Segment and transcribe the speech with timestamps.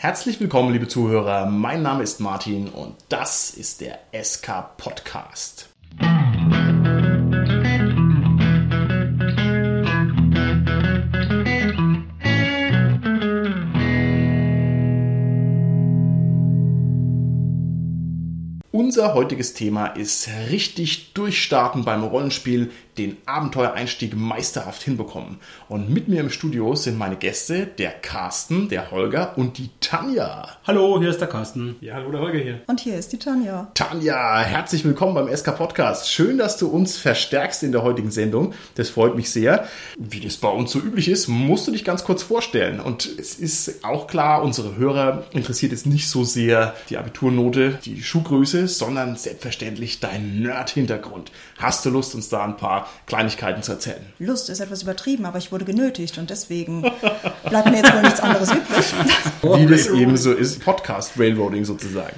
[0.00, 1.46] Herzlich willkommen, liebe Zuhörer.
[1.46, 5.70] Mein Name ist Martin und das ist der SK Podcast.
[18.70, 25.38] Unser heutiges Thema ist richtig durchstarten beim Rollenspiel, den Abenteuereinstieg meisterhaft hinbekommen.
[25.68, 30.48] Und mit mir im Studio sind meine Gäste, der Carsten, der Holger und die Tanja.
[30.66, 31.76] Hallo, hier ist der Carsten.
[31.80, 32.60] Ja, hallo, der Holger hier.
[32.66, 33.70] Und hier ist die Tanja.
[33.74, 36.10] Tanja, herzlich willkommen beim SK Podcast.
[36.10, 38.52] Schön, dass du uns verstärkst in der heutigen Sendung.
[38.74, 39.68] Das freut mich sehr.
[39.96, 42.80] Wie das bei uns so üblich ist, musst du dich ganz kurz vorstellen.
[42.80, 48.02] Und es ist auch klar, unsere Hörer interessiert jetzt nicht so sehr die Abiturnote, die
[48.02, 51.30] Schuhgröße, sondern selbstverständlich dein Nerd-Hintergrund.
[51.58, 54.04] Hast du Lust, uns da ein paar Kleinigkeiten zu erzählen.
[54.18, 56.82] Lust ist etwas übertrieben, aber ich wurde genötigt und deswegen
[57.48, 58.86] bleibt mir jetzt wohl nichts anderes übrig.
[59.42, 62.16] Wie das eben so ist, Podcast Railroading sozusagen.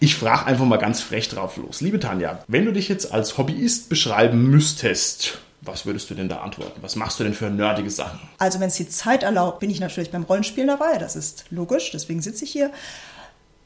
[0.00, 1.80] Ich frage einfach mal ganz frech drauf los.
[1.80, 6.38] Liebe Tanja, wenn du dich jetzt als Hobbyist beschreiben müsstest, was würdest du denn da
[6.38, 6.82] antworten?
[6.82, 8.18] Was machst du denn für nerdige Sachen?
[8.38, 10.98] Also wenn es die Zeit erlaubt, bin ich natürlich beim Rollenspielen dabei.
[10.98, 12.72] Das ist logisch, deswegen sitze ich hier.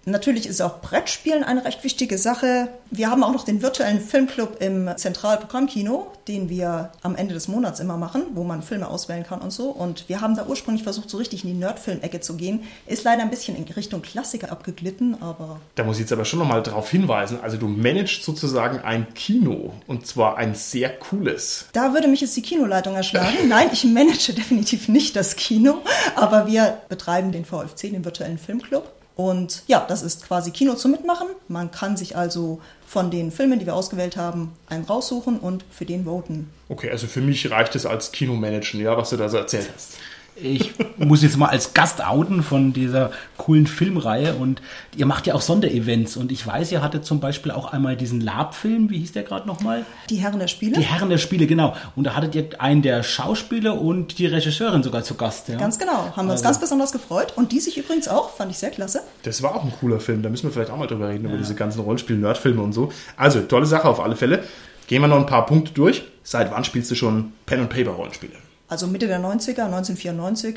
[0.09, 2.69] Natürlich ist auch Brettspielen eine recht wichtige Sache.
[2.93, 7.81] Wir haben auch noch den virtuellen Filmclub im Zentralprogrammkino, den wir am Ende des Monats
[7.81, 9.65] immer machen, wo man Filme auswählen kann und so.
[9.71, 12.63] Und wir haben da ursprünglich versucht, so richtig in die Nerdfilm-Ecke zu gehen.
[12.87, 15.59] Ist leider ein bisschen in Richtung Klassiker abgeglitten, aber.
[15.75, 17.41] Da muss ich jetzt aber schon nochmal darauf hinweisen.
[17.43, 21.67] Also du managst sozusagen ein Kino und zwar ein sehr cooles.
[21.73, 23.37] Da würde mich jetzt die Kinoleitung erschlagen.
[23.49, 25.79] Nein, ich manage definitiv nicht das Kino,
[26.15, 28.93] aber wir betreiben den VFC, den virtuellen Filmclub.
[29.17, 31.29] Und ja, das ist quasi Kino zum Mitmachen.
[31.49, 35.87] Man kann sich also von den Filmen, die wir ausgewählt haben, einen raussuchen und für
[35.87, 36.51] den voten.
[36.69, 39.97] Okay, also für mich reicht es als Kinomanagen, ja, was du da so erzählt hast.
[40.37, 44.61] Ich muss jetzt mal als Gast outen von dieser coolen Filmreihe und
[44.95, 48.21] ihr macht ja auch Sonderevents und ich weiß, ihr hattet zum Beispiel auch einmal diesen
[48.21, 49.87] Lab-Film, wie hieß der gerade nochmal?
[50.11, 50.77] Die Herren der Spiele.
[50.77, 51.75] Die Herren der Spiele, genau.
[51.95, 55.49] Und da hattet ihr einen der Schauspieler und die Regisseurin sogar zu Gast.
[55.49, 55.57] Ja?
[55.57, 56.45] Ganz genau, haben wir uns also.
[56.45, 59.01] ganz besonders gefreut und die sich übrigens auch, fand ich sehr klasse.
[59.23, 61.31] Das war auch ein cooler Film, da müssen wir vielleicht auch mal drüber reden, ja.
[61.31, 62.93] über diese ganzen Rollenspiel-Nerdfilme und so.
[63.17, 64.45] Also, tolle Sache auf alle Fälle.
[64.87, 66.05] Gehen wir noch ein paar Punkte durch.
[66.23, 68.46] Seit wann spielst du schon Pen-and-Paper-Rollenspiele?
[68.69, 70.57] Also Mitte der 90er, 1994.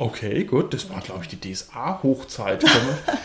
[0.00, 0.72] Okay, gut.
[0.72, 2.62] Das war, glaube ich, die DSA-Hochzeit.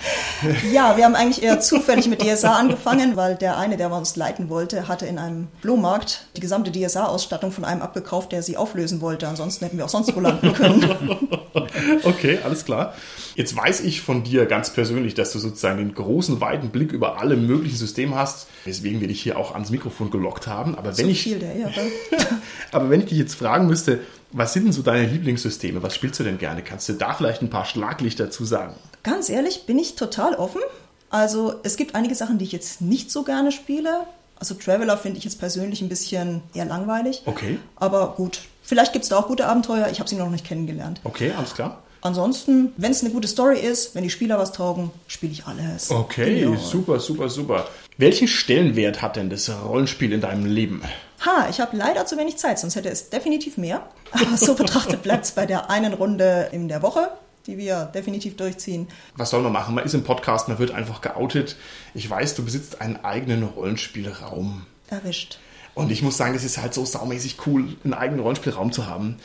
[0.73, 4.50] ja, wir haben eigentlich eher zufällig mit DSA angefangen, weil der eine, der uns leiten
[4.50, 9.28] wollte, hatte in einem Flohmarkt die gesamte DSA-Ausstattung von einem abgekauft, der sie auflösen wollte.
[9.28, 11.29] Ansonsten hätten wir auch sonst wo landen können.
[12.06, 12.95] okay, alles klar.
[13.35, 17.19] Jetzt weiß ich von dir ganz persönlich, dass du sozusagen den großen, weiten Blick über
[17.19, 20.73] alle möglichen Systeme hast, weswegen wir dich hier auch ans Mikrofon gelockt haben.
[20.73, 21.81] Aber wenn so ich, viel der Ehre.
[22.72, 24.00] aber wenn ich dich jetzt fragen müsste,
[24.34, 25.82] was sind denn so deine Lieblingssysteme?
[25.82, 26.64] Was spielst du denn gerne?
[26.64, 28.76] Kannst du da vielleicht ein paar Schlaglichter zu sagen?
[29.04, 30.62] Ganz ehrlich, bin ich total offen.
[31.10, 34.08] Also es gibt einige Sachen, die ich jetzt nicht so gerne spiele.
[34.40, 37.22] Also Traveler finde ich jetzt persönlich ein bisschen eher langweilig.
[37.26, 37.60] Okay.
[37.76, 39.88] Aber gut, vielleicht gibt es da auch gute Abenteuer.
[39.92, 41.00] Ich habe sie noch nicht kennengelernt.
[41.04, 41.84] Okay, alles klar.
[42.02, 45.90] Ansonsten, wenn es eine gute Story ist, wenn die Spieler was taugen, spiele ich alles.
[45.90, 46.58] Okay, genau.
[46.58, 47.68] super, super, super.
[47.98, 50.81] Welchen Stellenwert hat denn das Rollenspiel in deinem Leben?
[51.26, 53.88] Ha, ich habe leider zu wenig Zeit, sonst hätte es definitiv mehr.
[54.12, 57.09] Aber so betrachtet bleibt es bei der einen Runde in der Woche
[57.48, 58.88] die wir definitiv durchziehen.
[59.16, 59.76] Was soll man machen?
[59.76, 61.56] Man ist im Podcast, man wird einfach geoutet.
[61.94, 64.66] Ich weiß, du besitzt einen eigenen Rollenspielraum.
[64.90, 65.40] Erwischt.
[65.76, 69.18] Und ich muss sagen, es ist halt so saumäßig cool, einen eigenen Rollenspielraum zu haben.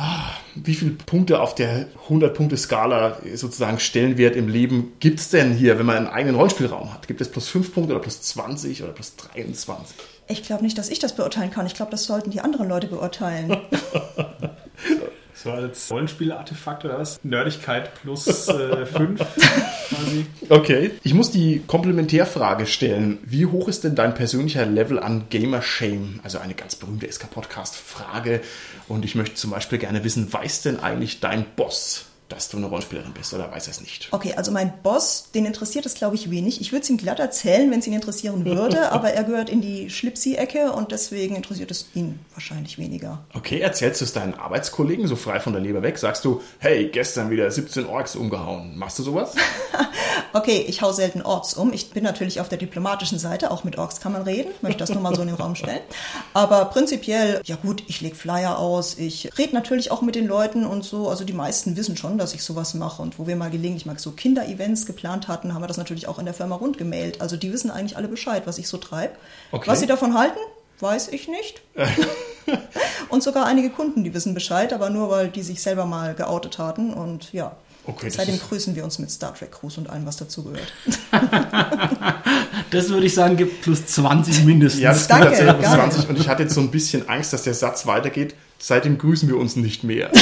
[0.00, 5.76] Ah, wie viele Punkte auf der 100-Punkte-Skala sozusagen Stellenwert im Leben gibt es denn hier,
[5.76, 7.08] wenn man einen eigenen Rollenspielraum hat?
[7.08, 9.96] Gibt es plus 5 Punkte oder plus 20 oder plus 23?
[10.28, 11.66] Ich glaube nicht, dass ich das beurteilen kann.
[11.66, 13.56] Ich glaube, das sollten die anderen Leute beurteilen.
[15.40, 17.22] So als Rollenspiel-Artefakt oder was?
[17.22, 18.84] Nerdigkeit plus 5 äh,
[19.88, 20.26] quasi.
[20.48, 20.90] Okay.
[21.04, 23.18] Ich muss die Komplementärfrage stellen.
[23.22, 26.18] Wie hoch ist denn dein persönlicher Level an Gamer Shame?
[26.24, 28.40] Also eine ganz berühmte SK-Podcast-Frage.
[28.88, 32.66] Und ich möchte zum Beispiel gerne wissen, weiß denn eigentlich dein Boss, dass du eine
[32.66, 34.08] Rollenspielerin bist oder weiß er es nicht?
[34.10, 36.60] Okay, also mein Boss, den interessiert es, glaube ich, wenig.
[36.60, 39.60] Ich würde es ihm glatt erzählen, wenn es ihn interessieren würde, aber er gehört in
[39.60, 43.24] die Schlipsi-Ecke und deswegen interessiert es ihn wahrscheinlich weniger.
[43.34, 45.98] Okay, erzählst du es deinen Arbeitskollegen so frei von der Leber weg?
[45.98, 48.76] Sagst du, hey, gestern wieder 17 Orks umgehauen.
[48.76, 49.34] Machst du sowas?
[50.32, 51.72] okay, ich hau selten Orks um.
[51.72, 54.50] Ich bin natürlich auf der diplomatischen Seite, auch mit Orks kann man reden.
[54.56, 55.80] Ich möchte das nur mal so in den Raum stellen.
[56.34, 60.66] Aber prinzipiell, ja gut, ich lege Flyer aus, ich rede natürlich auch mit den Leuten
[60.66, 61.08] und so.
[61.08, 63.00] Also die meisten wissen schon, dass ich sowas mache.
[63.02, 66.18] Und wo wir mal gelegentlich mal so Kinderevents geplant hatten, haben wir das natürlich auch
[66.18, 67.20] in der Firma rund gemailt.
[67.20, 69.14] Also die wissen eigentlich alle Bescheid, was ich so treibe.
[69.52, 69.68] Okay.
[69.70, 70.38] Was sie davon halten,
[70.80, 71.62] weiß ich nicht.
[73.08, 76.58] und sogar einige Kunden, die wissen Bescheid, aber nur weil die sich selber mal geoutet
[76.58, 76.92] hatten.
[76.92, 77.56] Und ja.
[77.86, 80.72] Okay, Seitdem ist- grüßen wir uns mit Star Trek Gruß und allem, was dazugehört.
[82.70, 84.82] Das würde ich sagen, gibt plus 20 mindestens.
[84.82, 85.90] Ja, das Danke, geht tatsächlich gerne.
[85.90, 88.34] 20 und ich hatte jetzt so ein bisschen Angst, dass der Satz weitergeht.
[88.60, 90.10] Seitdem grüßen wir uns nicht mehr.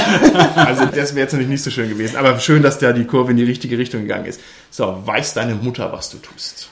[0.54, 2.16] Also das wäre jetzt natürlich nicht so schön gewesen.
[2.16, 4.40] Aber schön, dass da die Kurve in die richtige Richtung gegangen ist.
[4.70, 6.70] So, weiß deine Mutter, was du tust?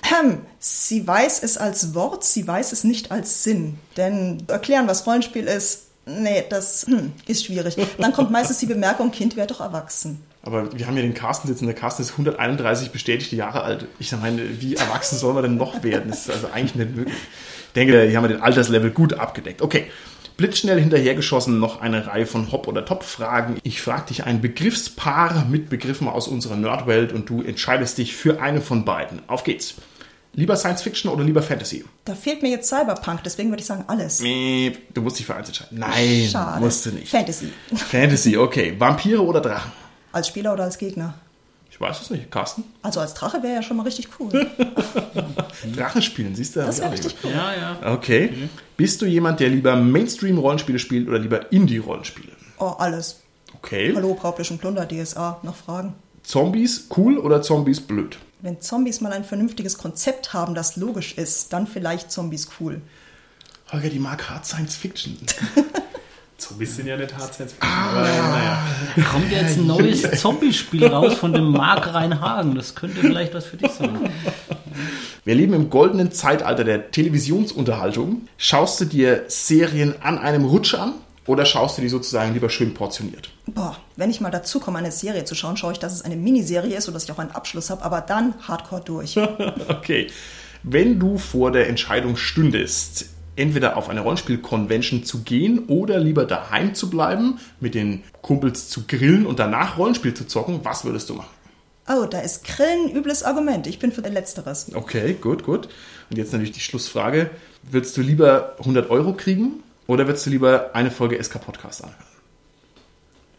[0.58, 3.78] Sie weiß es als Wort, sie weiß es nicht als Sinn.
[3.96, 7.76] Denn erklären, was Rollenspiel ist, nee, das hm, ist schwierig.
[7.98, 10.22] Dann kommt meistens die Bemerkung, Kind wird doch erwachsen.
[10.42, 11.66] Aber wir haben hier den Carsten sitzen.
[11.66, 13.86] Der Carsten ist 131 bestätigte Jahre alt.
[13.98, 16.10] Ich meine, wie erwachsen soll man denn noch werden?
[16.10, 17.14] Das ist also eigentlich nicht möglich.
[17.68, 19.62] Ich denke, hier haben wir den Alterslevel gut abgedeckt.
[19.62, 19.86] Okay.
[20.36, 23.58] Blitzschnell hinterhergeschossen noch eine Reihe von Hop- oder Top-Fragen.
[23.62, 28.42] Ich frage dich ein Begriffspaar mit Begriffen aus unserer Nerdwelt und du entscheidest dich für
[28.42, 29.22] eine von beiden.
[29.28, 29.74] Auf geht's.
[30.36, 31.84] Lieber Science Fiction oder lieber Fantasy?
[32.04, 34.18] Da fehlt mir jetzt Cyberpunk, deswegen würde ich sagen alles.
[34.20, 35.78] Miep, Du musst dich für eins entscheiden.
[35.78, 36.60] Nein, Schade.
[36.60, 37.08] musst du nicht.
[37.08, 37.50] Fantasy.
[37.72, 38.74] Fantasy, okay.
[38.76, 39.70] Vampire oder Drachen?
[40.10, 41.14] Als Spieler oder als Gegner?
[41.74, 42.30] Ich weiß es nicht.
[42.30, 42.62] Carsten?
[42.82, 44.30] Also als Drache wäre ja schon mal richtig cool.
[45.74, 46.60] Drachen spielen, siehst du?
[46.60, 47.32] Das wäre richtig cool.
[47.32, 47.94] Ja, ja.
[47.94, 48.48] Okay.
[48.76, 52.30] Bist du jemand, der lieber Mainstream-Rollenspiele spielt oder lieber Indie-Rollenspiele?
[52.60, 53.22] Oh, alles.
[53.56, 53.92] Okay.
[53.92, 55.40] Hallo, Braublich und Plunder, DSA.
[55.42, 55.94] Noch Fragen?
[56.22, 58.18] Zombies cool oder Zombies blöd?
[58.40, 62.82] Wenn Zombies mal ein vernünftiges Konzept haben, das logisch ist, dann vielleicht Zombies cool.
[63.72, 65.18] Holger, die mag Hard Science Fiction.
[66.36, 67.70] Zombies sind ja nicht hart Science Fiction.
[67.70, 68.58] Aber naja.
[69.10, 72.54] Kommt jetzt ein neues Zombie-Spiel raus von dem Marc Reinhagen.
[72.54, 74.10] Das könnte vielleicht was für dich sein.
[75.24, 78.28] Wir leben im goldenen Zeitalter der Televisionsunterhaltung.
[78.36, 80.94] Schaust du dir Serien an einem Rutsch an
[81.26, 83.30] oder schaust du die sozusagen lieber schön portioniert?
[83.46, 86.16] Boah, wenn ich mal dazu komme, eine Serie zu schauen, schaue ich, dass es eine
[86.16, 89.16] Miniserie ist und dass ich auch einen Abschluss habe, aber dann hardcore durch.
[89.68, 90.08] Okay.
[90.62, 96.74] Wenn du vor der Entscheidung stündest, entweder auf eine Rollenspiel-Convention zu gehen oder lieber daheim
[96.74, 101.14] zu bleiben, mit den Kumpels zu grillen und danach Rollenspiel zu zocken, was würdest du
[101.14, 101.30] machen?
[101.86, 103.66] Oh, da ist Grillen ein übles Argument.
[103.66, 104.74] Ich bin für Letzteres.
[104.74, 105.68] Okay, gut, gut.
[106.08, 107.30] Und jetzt natürlich die Schlussfrage.
[107.62, 112.02] Würdest du lieber 100 Euro kriegen oder würdest du lieber eine Folge SK Podcast anhören?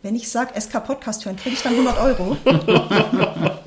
[0.03, 2.37] Wenn ich sage, SK Podcast hören, kriege ich dann 100 Euro.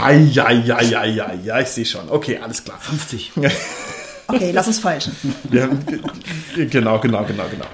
[0.00, 2.10] Hei, ja, ja, ja, ja, ja, ich sehe schon.
[2.10, 2.78] Okay, alles klar.
[2.80, 3.32] 50.
[4.26, 5.14] Okay, lass uns falschen.
[5.52, 5.68] Ja,
[6.56, 7.66] genau, genau, genau, genau.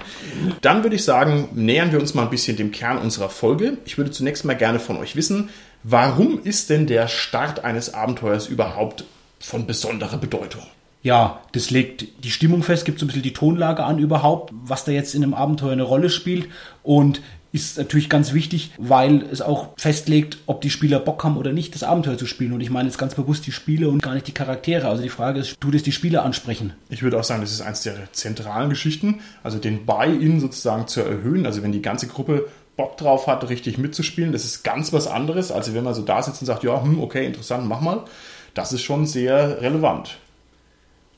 [0.61, 3.77] Dann würde ich sagen, nähern wir uns mal ein bisschen dem Kern unserer Folge.
[3.85, 5.49] Ich würde zunächst mal gerne von euch wissen,
[5.83, 9.05] warum ist denn der Start eines Abenteuers überhaupt
[9.39, 10.63] von besonderer Bedeutung?
[11.03, 14.85] Ja, das legt die Stimmung fest, gibt so ein bisschen die Tonlage an überhaupt, was
[14.85, 16.47] da jetzt in einem Abenteuer eine Rolle spielt
[16.83, 17.21] und
[17.51, 21.75] ist natürlich ganz wichtig, weil es auch festlegt, ob die Spieler Bock haben oder nicht,
[21.75, 22.53] das Abenteuer zu spielen.
[22.53, 24.87] Und ich meine jetzt ganz bewusst die Spiele und gar nicht die Charaktere.
[24.87, 26.73] Also die Frage ist, tut es die Spieler ansprechen?
[26.89, 31.01] Ich würde auch sagen, das ist eines der zentralen Geschichten, also den Buy-in sozusagen zu
[31.01, 31.45] erhöhen.
[31.45, 35.51] Also wenn die ganze Gruppe Bock drauf hat, richtig mitzuspielen, das ist ganz was anderes,
[35.51, 38.05] als wenn man so da sitzt und sagt, ja, hm, okay, interessant, mach mal.
[38.53, 40.17] Das ist schon sehr relevant.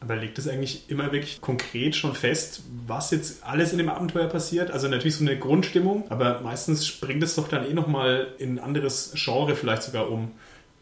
[0.04, 4.28] Aber legt es eigentlich immer wirklich konkret schon fest, was jetzt alles in dem Abenteuer
[4.28, 4.70] passiert?
[4.70, 8.60] Also natürlich so eine Grundstimmung, aber meistens springt es doch dann eh nochmal in ein
[8.60, 10.32] anderes Genre vielleicht sogar um.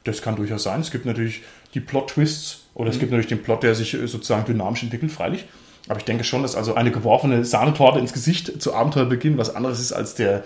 [0.06, 0.82] Das kann durchaus sein.
[0.82, 1.44] Es gibt natürlich
[1.76, 5.46] die Plot-Twists oder es gibt natürlich den Plot, der sich äh, sozusagen dynamisch entwickelt, freilich.
[5.88, 9.80] Aber ich denke schon, dass also eine geworfene Sahnetorte ins Gesicht zu Abenteuerbeginn was anderes
[9.80, 10.44] ist als der,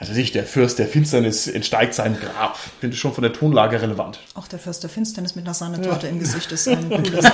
[0.00, 2.58] also nicht der Fürst der Finsternis entsteigt sein Grab.
[2.80, 4.18] Finde ich schon von der Tonlage relevant.
[4.34, 7.24] Auch der Fürst der Finsternis mit einer Sahnetorte im Gesicht ist ein cooles.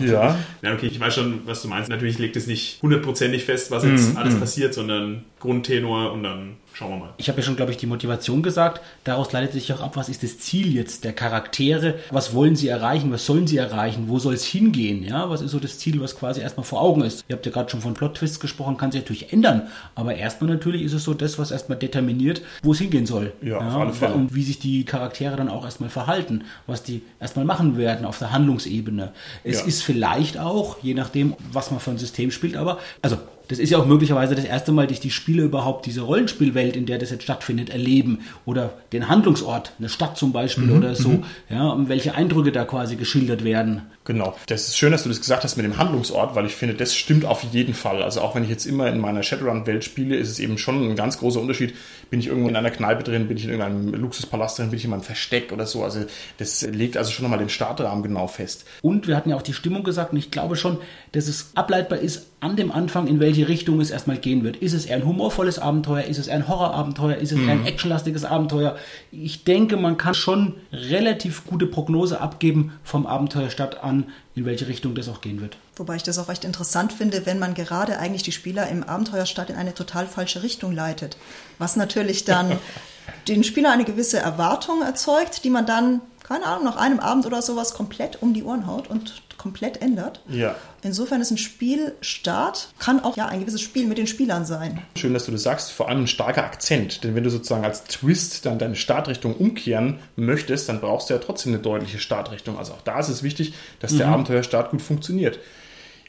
[0.00, 0.36] Ja.
[0.62, 1.90] Ja, okay, ich weiß schon, was du meinst.
[1.90, 6.90] Natürlich legt es nicht hundertprozentig fest, was jetzt alles passiert, sondern Grundtenor und dann schauen
[6.90, 7.14] wir mal.
[7.16, 8.82] Ich habe ja schon, glaube ich, die Motivation gesagt.
[9.04, 11.94] Daraus leitet sich auch ab, was ist das Ziel jetzt der Charaktere?
[12.10, 13.10] Was wollen sie erreichen?
[13.12, 14.04] Was sollen sie erreichen?
[14.08, 15.02] Wo soll es hingehen?
[15.04, 17.24] Ja, was ist so das Ziel, was quasi erstmal vor Augen ist?
[17.28, 19.68] Ihr habt ja gerade schon von Plot-Twists gesprochen, kann sich natürlich ändern.
[19.94, 23.32] Aber erstmal natürlich ist es so das, was erstmal determiniert, wo es hingehen soll.
[23.40, 24.14] Ja, auf alle Fälle.
[24.14, 28.18] Und wie sich die Charaktere dann auch erstmal verhalten, was die erstmal machen werden auf
[28.18, 29.12] der Handlungsebene.
[29.44, 29.66] Es Ja.
[29.66, 33.70] ist vielleicht auch, je nachdem, was man für ein System spielt, aber, also, das ist
[33.70, 37.10] ja auch möglicherweise das erste Mal, dass die Spieler überhaupt diese Rollenspielwelt, in der das
[37.10, 38.20] jetzt stattfindet, erleben.
[38.46, 41.22] Oder den Handlungsort, eine Stadt zum Beispiel Mhm, oder so.
[41.50, 43.82] Ja, und welche Eindrücke da quasi geschildert werden.
[44.04, 44.36] Genau.
[44.46, 46.94] Das ist schön, dass du das gesagt hast mit dem Handlungsort, weil ich finde, das
[46.94, 48.02] stimmt auf jeden Fall.
[48.02, 50.96] Also auch wenn ich jetzt immer in meiner Shadowrun-Welt spiele, ist es eben schon ein
[50.96, 51.74] ganz großer Unterschied.
[52.10, 54.84] Bin ich irgendwo in einer Kneipe drin, bin ich in irgendeinem Luxuspalast drin, bin ich
[54.84, 55.82] in meinem Versteck oder so.
[55.82, 56.00] Also
[56.36, 58.66] das legt also schon nochmal den Startrahmen genau fest.
[58.82, 60.78] Und wir hatten ja auch die Stimmung gesagt und ich glaube schon,
[61.12, 64.58] dass es ableitbar ist an dem Anfang, in welche Richtung es erstmal gehen wird.
[64.58, 66.04] Ist es eher ein humorvolles Abenteuer?
[66.04, 67.16] Ist es eher ein Horrorabenteuer?
[67.16, 68.76] Ist es eher ein actionlastiges Abenteuer?
[69.10, 73.93] Ich denke, man kann schon relativ gute Prognose abgeben vom Abenteuerstadt an,
[74.34, 75.56] in welche Richtung das auch gehen wird.
[75.76, 79.50] Wobei ich das auch recht interessant finde, wenn man gerade eigentlich die Spieler im Abenteuerstadt
[79.50, 81.16] in eine total falsche Richtung leitet.
[81.58, 82.58] Was natürlich dann
[83.28, 87.42] den Spieler eine gewisse Erwartung erzeugt, die man dann, keine Ahnung, nach einem Abend oder
[87.42, 90.22] sowas komplett um die Ohren haut und komplett ändert.
[90.26, 90.56] Ja.
[90.82, 94.80] Insofern ist ein Spielstart, kann auch ja ein gewisses Spiel mit den Spielern sein.
[94.96, 95.70] Schön, dass du das sagst.
[95.70, 97.04] Vor allem ein starker Akzent.
[97.04, 101.20] Denn wenn du sozusagen als Twist dann deine Startrichtung umkehren möchtest, dann brauchst du ja
[101.20, 102.56] trotzdem eine deutliche Startrichtung.
[102.56, 105.38] Also auch da ist es wichtig, dass der Abenteuerstart gut funktioniert.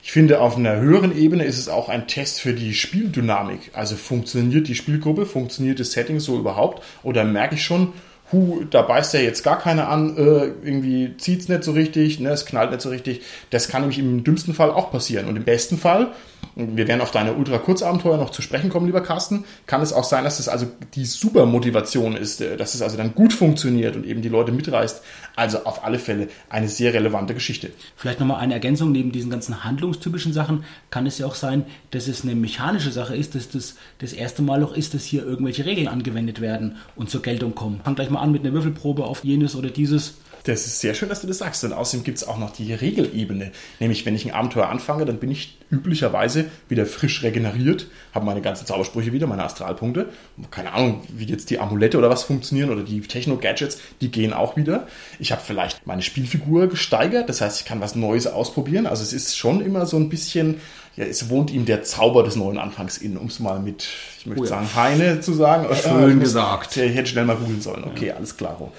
[0.01, 3.71] Ich finde, auf einer höheren Ebene ist es auch ein Test für die Spieldynamik.
[3.73, 6.83] Also funktioniert die Spielgruppe, funktioniert das Setting so überhaupt?
[7.03, 7.91] Oder merke ich schon,
[8.35, 12.29] hu, da beißt ja jetzt gar keiner an, äh, irgendwie zieht's nicht so richtig, ne,
[12.29, 13.21] es knallt nicht so richtig.
[13.49, 15.27] Das kann nämlich im dümmsten Fall auch passieren.
[15.27, 16.09] Und im besten Fall,
[16.55, 20.23] wir werden auf deine Ultra-Kurzabenteuer noch zu sprechen kommen, lieber Carsten, kann es auch sein,
[20.23, 24.05] dass es also die super Motivation ist, äh, dass es also dann gut funktioniert und
[24.05, 25.01] eben die Leute mitreißt.
[25.35, 27.71] Also auf alle Fälle eine sehr relevante Geschichte.
[27.97, 32.07] Vielleicht nochmal eine Ergänzung, neben diesen ganzen handlungstypischen Sachen kann es ja auch sein, dass
[32.07, 35.65] es eine mechanische Sache ist, dass das das erste Mal auch ist, dass hier irgendwelche
[35.65, 37.81] Regeln angewendet werden und zur Geltung kommen.
[37.83, 40.15] Fang gleich mal an mit einer Würfelprobe auf jenes oder dieses.
[40.45, 41.63] Das ist sehr schön, dass du das sagst.
[41.63, 43.51] Und außerdem gibt es auch noch die Regelebene.
[43.79, 48.41] Nämlich, wenn ich ein Abenteuer anfange, dann bin ich üblicherweise wieder frisch regeneriert, habe meine
[48.41, 50.09] ganzen Zaubersprüche wieder, meine Astralpunkte.
[50.51, 54.55] Keine Ahnung, wie jetzt die Amulette oder was funktionieren oder die Techno-Gadgets, die gehen auch
[54.55, 54.87] wieder.
[55.19, 58.85] Ich habe vielleicht meine Spielfigur gesteigert, das heißt, ich kann was Neues ausprobieren.
[58.85, 60.61] Also es ist schon immer so ein bisschen,
[60.95, 63.87] ja, es wohnt ihm der Zauber des neuen Anfangs in, um es mal mit,
[64.19, 64.49] ich möchte Oh ja.
[64.51, 65.65] sagen, Heine zu sagen.
[65.75, 66.77] Schön muss- gesagt.
[66.77, 67.83] Ich hätte schnell mal googeln sollen.
[67.85, 68.71] Okay, alles klar.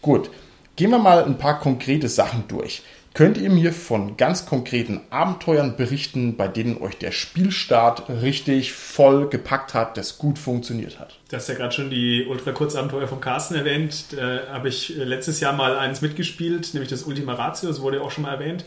[0.00, 0.30] Gut.
[0.78, 2.82] Gehen wir mal ein paar konkrete Sachen durch.
[3.12, 9.28] Könnt ihr mir von ganz konkreten Abenteuern berichten, bei denen euch der Spielstart richtig voll
[9.28, 11.18] gepackt hat, das gut funktioniert hat?
[11.28, 14.16] Du hast ja gerade schon die Ultra-Kurzabenteuer von Carsten erwähnt.
[14.16, 17.96] Da habe ich äh, letztes Jahr mal eins mitgespielt, nämlich das Ultima Ratio, das wurde
[17.96, 18.64] ja auch schon mal erwähnt.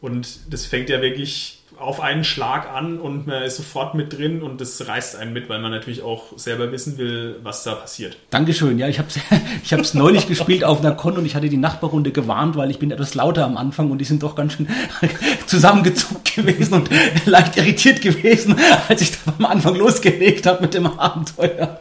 [0.00, 4.42] Und das fängt ja wirklich auf einen Schlag an und man ist sofort mit drin
[4.42, 8.16] und das reißt einen mit, weil man natürlich auch selber wissen will, was da passiert.
[8.30, 8.78] Dankeschön.
[8.78, 9.16] Ja, ich habe es
[9.64, 12.80] ich hab's neulich gespielt auf einer Con und ich hatte die Nachbarrunde gewarnt, weil ich
[12.80, 14.68] bin etwas lauter am Anfang und die sind doch ganz schön
[15.46, 16.90] zusammengezuckt gewesen und
[17.26, 18.56] leicht irritiert gewesen,
[18.88, 21.78] als ich da am Anfang losgelegt habe mit dem Abenteuer.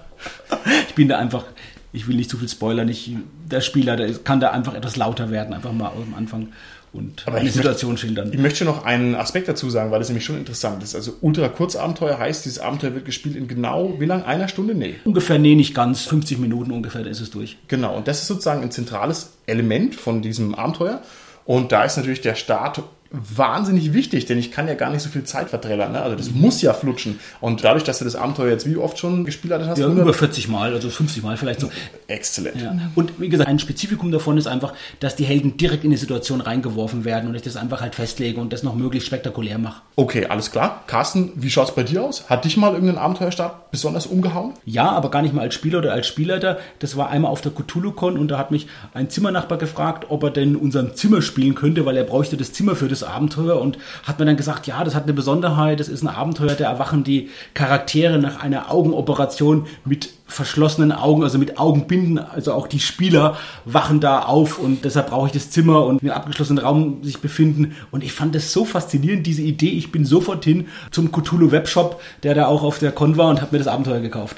[0.90, 1.46] Ich bin da einfach,
[1.92, 5.32] ich will nicht zu viel spoilern, ich, der Spieler der kann da einfach etwas lauter
[5.32, 6.50] werden, einfach mal am Anfang
[6.94, 8.32] und Aber ich Situation möchte, schildern.
[8.32, 10.96] Ich möchte noch einen Aspekt dazu sagen, weil das nämlich schon interessant ist.
[10.96, 14.24] Also Ultra Kurzabenteuer heißt, dieses Abenteuer wird gespielt in genau, wie lang?
[14.24, 14.74] Einer Stunde?
[14.74, 14.96] Nee.
[15.03, 17.58] Ungefähr, nee, nicht ganz, 50 Minuten ungefähr, da ist es durch.
[17.67, 21.01] Genau, und das ist sozusagen ein zentrales Element von diesem Abenteuer.
[21.46, 25.10] Und da ist natürlich der Start wahnsinnig wichtig, denn ich kann ja gar nicht so
[25.10, 25.92] viel Zeit verträllern.
[25.92, 26.02] Ne?
[26.02, 27.20] Also das muss ja flutschen.
[27.42, 30.14] Und dadurch, dass du das Abenteuer jetzt wie oft schon gespielt hast, Ja, 100 über
[30.14, 31.70] 40 Mal, also 50 Mal vielleicht so.
[32.08, 32.62] exzellent.
[32.62, 32.76] Ja.
[32.96, 36.42] Und wie gesagt, ein Spezifikum davon ist einfach, dass die Helden direkt in die Situation
[36.42, 39.82] reingeworfen werden und ich das einfach halt festlege und das noch möglichst spektakulär mache.
[39.96, 40.84] Okay, alles klar.
[40.88, 42.30] Carsten, wie schaut's bei dir aus?
[42.30, 44.54] Hat dich mal irgendein Abenteuerstart besonders umgehauen?
[44.66, 46.60] Ja, aber gar nicht mal als Spieler oder als Spielleiter.
[46.80, 50.32] Das war einmal auf der Cthulhu-Con und da hat mich ein Zimmernachbar gefragt, ob er
[50.32, 53.77] denn in unserem Zimmer spielen könnte, weil er bräuchte das Zimmer für das Abenteuer und
[54.04, 57.04] hat mir dann gesagt, ja, das hat eine Besonderheit, das ist ein Abenteuer, da erwachen
[57.04, 63.38] die Charaktere nach einer Augenoperation mit verschlossenen Augen, also mit Augenbinden, also auch die Spieler
[63.63, 67.20] wachen da auf und deshalb brauche ich das Zimmer und in einem abgeschlossenen Raum sich
[67.20, 71.51] befinden und ich fand das so faszinierend, diese Idee, ich bin sofort hin zum Cthulhu
[71.51, 74.38] Webshop, der da auch auf der Con war und habe mir das Abenteuer gekauft.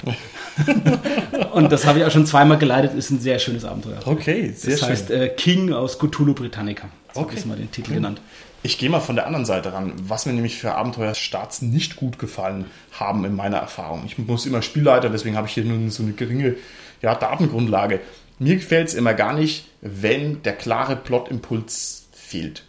[1.52, 3.98] und das habe ich auch schon zweimal geleitet, ist ein sehr schönes Abenteuer.
[4.04, 6.88] Okay, sehr das heißt äh, King aus Cthulhu Britannica.
[7.14, 7.36] So Okay.
[7.36, 8.20] ist mal den Titel genannt.
[8.62, 12.18] Ich gehe mal von der anderen Seite ran, was mir nämlich für Abenteuerstarts nicht gut
[12.18, 14.02] gefallen haben in meiner Erfahrung.
[14.04, 16.56] Ich muss immer Spielleiter, deswegen habe ich hier nur so eine geringe
[17.00, 18.00] ja, Datengrundlage.
[18.38, 22.64] Mir gefällt es immer gar nicht, wenn der klare Plotimpuls fehlt.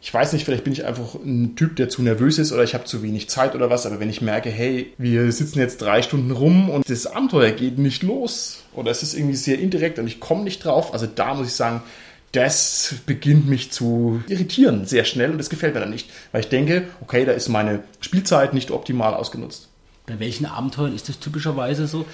[0.00, 2.74] Ich weiß nicht, vielleicht bin ich einfach ein Typ, der zu nervös ist oder ich
[2.74, 6.00] habe zu wenig Zeit oder was, aber wenn ich merke, hey, wir sitzen jetzt drei
[6.00, 10.06] Stunden rum und das Abenteuer geht nicht los oder es ist irgendwie sehr indirekt und
[10.06, 11.82] ich komme nicht drauf, also da muss ich sagen,
[12.36, 16.48] das beginnt mich zu irritieren sehr schnell und das gefällt mir dann nicht, weil ich
[16.48, 19.68] denke, okay, da ist meine Spielzeit nicht optimal ausgenutzt.
[20.06, 22.04] Bei welchen Abenteuern ist das typischerweise so,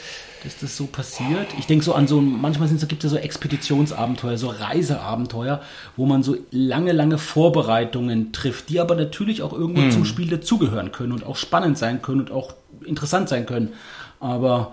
[0.44, 1.46] dass das so passiert?
[1.58, 5.60] Ich denke so an so, manchmal sind, so- gibt es so Expeditionsabenteuer, so Reiseabenteuer,
[5.96, 10.90] wo man so lange, lange Vorbereitungen trifft, die aber natürlich auch irgendwo zum Spiel dazugehören
[10.90, 12.54] können und auch spannend sein können und auch
[12.86, 13.74] interessant sein können.
[14.20, 14.72] Aber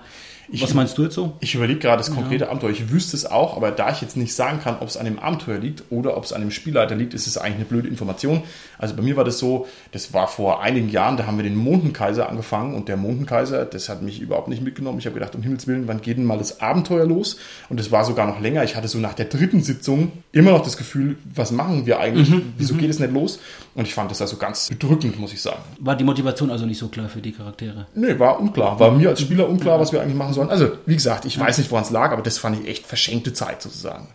[0.51, 1.33] Ich- Was meinst du jetzt so?
[1.41, 2.71] Ich überlege gerade das konkrete Abenteuer.
[2.71, 5.19] Ich wüsste es auch, aber da ich jetzt nicht sagen kann, ob es an dem
[5.19, 8.41] Abenteuer liegt oder ob es an dem Spielleiter liegt, ist es eigentlich eine blöde Information.
[8.77, 11.55] Also bei mir war das so, das war vor einigen Jahren, da haben wir den
[11.55, 14.99] Mondenkaiser angefangen und der Mondenkaiser, das hat mich überhaupt nicht mitgenommen.
[14.99, 17.37] Ich habe gedacht, um Himmels Willen, wann geht denn mal das Abenteuer los?
[17.69, 18.63] Und es war sogar noch länger.
[18.63, 22.31] Ich hatte so nach der dritten Sitzung immer noch das Gefühl, was machen wir eigentlich?
[22.57, 23.39] Wieso geht es nicht los?
[23.75, 25.61] Und ich fand das also ganz bedrückend, muss ich sagen.
[25.79, 27.85] War die Motivation also nicht so klar für die Charaktere?
[27.95, 28.79] Nee, war unklar.
[28.79, 30.38] War mir als Spieler unklar, was wir eigentlich machen sollen.
[30.47, 33.33] Also, wie gesagt, ich weiß nicht, woran es lag, aber das fand ich echt verschenkte
[33.33, 34.07] Zeit sozusagen.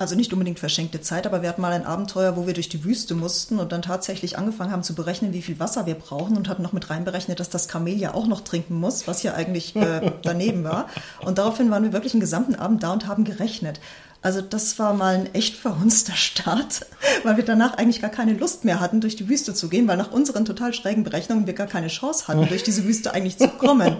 [0.00, 2.84] Also nicht unbedingt verschenkte Zeit, aber wir hatten mal ein Abenteuer, wo wir durch die
[2.84, 6.48] Wüste mussten und dann tatsächlich angefangen haben zu berechnen, wie viel Wasser wir brauchen und
[6.48, 9.76] hatten noch mit reinberechnet, dass das Kamel ja auch noch trinken muss, was ja eigentlich
[9.76, 10.88] äh, daneben war.
[11.20, 13.78] Und daraufhin waren wir wirklich den gesamten Abend da und haben gerechnet.
[14.22, 16.86] Also das war mal ein echt verhunzter Start,
[17.22, 19.96] weil wir danach eigentlich gar keine Lust mehr hatten, durch die Wüste zu gehen, weil
[19.96, 23.48] nach unseren total schrägen Berechnungen wir gar keine Chance hatten, durch diese Wüste eigentlich zu
[23.48, 23.96] kommen.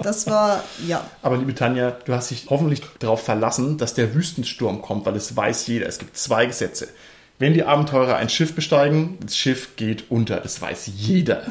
[0.00, 4.82] Das war, ja, Aber liebe Tanja, du hast dich hoffentlich darauf verlassen, dass der Wüstensturm
[4.82, 5.86] kommt, weil es weiß jeder.
[5.86, 6.88] Es gibt zwei Gesetze.
[7.38, 10.40] Wenn die Abenteurer ein Schiff besteigen, das Schiff geht unter.
[10.40, 11.42] Das weiß jeder.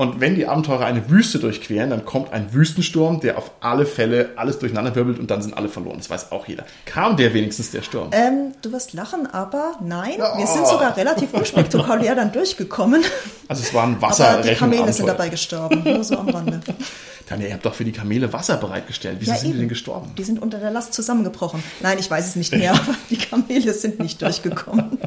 [0.00, 4.30] Und wenn die Abenteurer eine Wüste durchqueren, dann kommt ein Wüstensturm, der auf alle Fälle
[4.36, 5.98] alles durcheinander wirbelt und dann sind alle verloren.
[5.98, 6.64] Das weiß auch jeder.
[6.86, 8.08] Kam der wenigstens der Sturm?
[8.12, 13.04] Ähm, du wirst lachen, aber nein, wir sind sogar relativ unspektakulär dann durchgekommen.
[13.46, 14.54] Also es war ein Aber die.
[14.54, 16.60] Kamele sind dabei gestorben, nur so am Rande.
[17.28, 19.18] Tanja, ihr habt doch für die Kamele Wasser bereitgestellt.
[19.20, 20.12] Wieso sind die denn gestorben?
[20.16, 21.62] Die sind unter der Last zusammengebrochen.
[21.80, 24.98] Nein, ich weiß es nicht mehr, aber die Kamele sind nicht durchgekommen.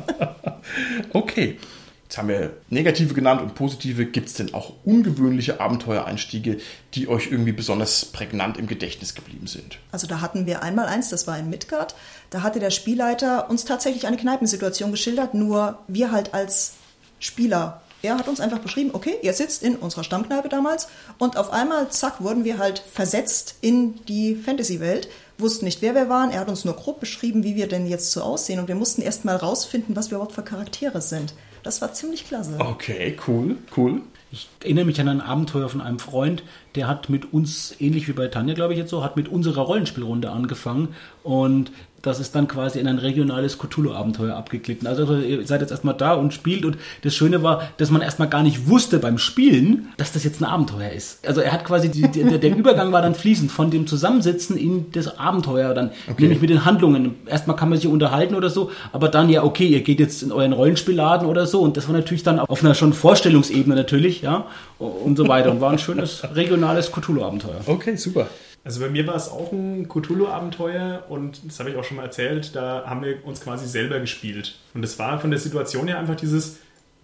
[1.14, 1.58] Okay.
[2.14, 4.06] Jetzt haben wir negative genannt und positive.
[4.06, 6.60] Gibt es denn auch ungewöhnliche Abenteuereinstiege,
[6.94, 9.80] die euch irgendwie besonders prägnant im Gedächtnis geblieben sind?
[9.92, 11.96] Also da hatten wir einmal eins, das war in Midgard.
[12.30, 16.74] Da hatte der Spielleiter uns tatsächlich eine Kneipensituation geschildert, nur wir halt als
[17.18, 17.82] Spieler.
[18.04, 21.90] Er hat uns einfach beschrieben, okay, ihr sitzt in unserer Stammkneipe damals und auf einmal,
[21.90, 26.30] zack, wurden wir halt versetzt in die Fantasy-Welt, wussten nicht, wer wir waren.
[26.30, 29.02] Er hat uns nur grob beschrieben, wie wir denn jetzt so aussehen und wir mussten
[29.02, 31.34] erst mal rausfinden, was wir überhaupt für Charaktere sind.
[31.64, 32.58] Das war ziemlich klasse.
[32.60, 34.02] Okay, cool, cool.
[34.32, 36.44] Ich erinnere mich an ein Abenteuer von einem Freund,
[36.76, 39.62] der hat mit uns, ähnlich wie bei Tanja, glaube ich jetzt so, hat mit unserer
[39.62, 41.72] Rollenspielrunde angefangen und
[42.04, 44.88] das ist dann quasi in ein regionales Cthulhu-Abenteuer abgeglitten.
[44.88, 48.28] Also ihr seid jetzt erstmal da und spielt und das Schöne war, dass man erstmal
[48.28, 51.26] gar nicht wusste beim Spielen, dass das jetzt ein Abenteuer ist.
[51.26, 54.92] Also er hat quasi, die, der, der Übergang war dann fließend von dem Zusammensitzen in
[54.92, 57.16] das Abenteuer dann, nämlich mit den Handlungen.
[57.26, 60.34] Erstmal kann man sich unterhalten oder so, aber dann ja, okay, ihr geht jetzt in
[60.34, 64.46] euren Rollenspielladen oder so und das war natürlich dann auf einer schon Vorstellungsebene natürlich, ja,
[64.78, 67.62] und so weiter und war ein schönes regionales Cthulhu-Abenteuer.
[67.66, 68.28] Okay, super.
[68.64, 72.04] Also bei mir war es auch ein Cthulhu-Abenteuer und das habe ich auch schon mal
[72.04, 74.58] erzählt, da haben wir uns quasi selber gespielt.
[74.74, 76.60] Und das war von der Situation her einfach dieses,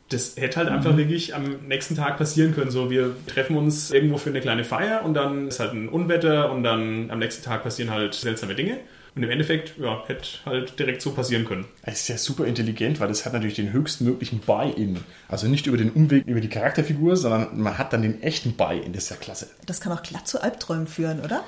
[0.10, 2.72] das hätte halt einfach wirklich am nächsten Tag passieren können.
[2.72, 6.52] So, wir treffen uns irgendwo für eine kleine Feier und dann ist halt ein Unwetter
[6.52, 8.80] und dann am nächsten Tag passieren halt seltsame Dinge.
[9.16, 11.66] Und im Endeffekt, ja, hätte halt direkt so passieren können.
[11.82, 15.00] Es ist ja super intelligent, weil das hat natürlich den höchstmöglichen Buy-in.
[15.28, 18.94] Also nicht über den Umweg über die Charakterfigur, sondern man hat dann den echten Buy-in.
[18.94, 19.48] Das ist ja klasse.
[19.66, 21.44] Das kann auch glatt zu Albträumen führen, oder?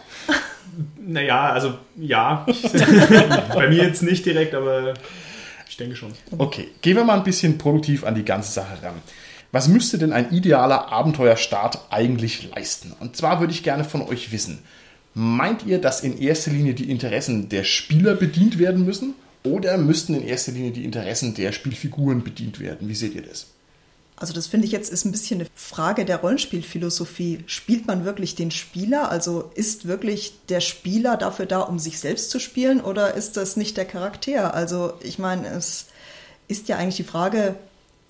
[0.99, 2.45] Naja, also ja.
[3.53, 4.95] bei mir jetzt nicht direkt, aber
[5.71, 6.11] ich denke schon.
[6.37, 9.01] Okay, gehen wir mal ein bisschen produktiv an die ganze Sache ran.
[9.53, 12.93] Was müsste denn ein idealer Abenteuerstart eigentlich leisten?
[12.99, 14.59] Und zwar würde ich gerne von euch wissen,
[15.13, 19.15] meint ihr, dass in erster Linie die Interessen der Spieler bedient werden müssen?
[19.43, 22.89] Oder müssten in erster Linie die Interessen der Spielfiguren bedient werden?
[22.89, 23.47] Wie seht ihr das?
[24.21, 27.39] Also das finde ich jetzt ist ein bisschen eine Frage der Rollenspielphilosophie.
[27.47, 29.09] Spielt man wirklich den Spieler?
[29.09, 33.57] Also ist wirklich der Spieler dafür da, um sich selbst zu spielen oder ist das
[33.57, 34.53] nicht der Charakter?
[34.53, 35.87] Also ich meine, es
[36.47, 37.55] ist ja eigentlich die Frage,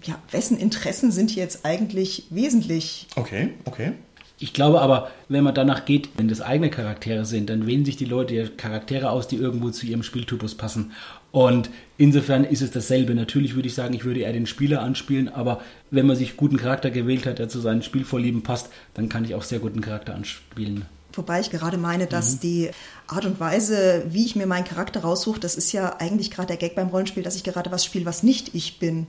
[0.04, 3.08] ja, wessen Interessen sind hier jetzt eigentlich wesentlich?
[3.16, 3.94] Okay, okay.
[4.42, 7.96] Ich glaube aber, wenn man danach geht, wenn das eigene Charaktere sind, dann wählen sich
[7.96, 10.94] die Leute Charaktere aus, die irgendwo zu ihrem Spieltypus passen.
[11.32, 13.14] Und insofern ist es dasselbe.
[13.14, 16.58] Natürlich würde ich sagen, ich würde eher den Spieler anspielen, aber wenn man sich guten
[16.58, 20.16] Charakter gewählt hat, der zu seinen Spielvorlieben passt, dann kann ich auch sehr guten Charakter
[20.16, 20.88] anspielen.
[21.14, 22.72] Wobei ich gerade meine, dass die
[23.08, 26.58] Art und Weise, wie ich mir meinen Charakter raussuche, das ist ja eigentlich gerade der
[26.58, 29.08] Gag beim Rollenspiel, dass ich gerade was spiele, was nicht ich bin.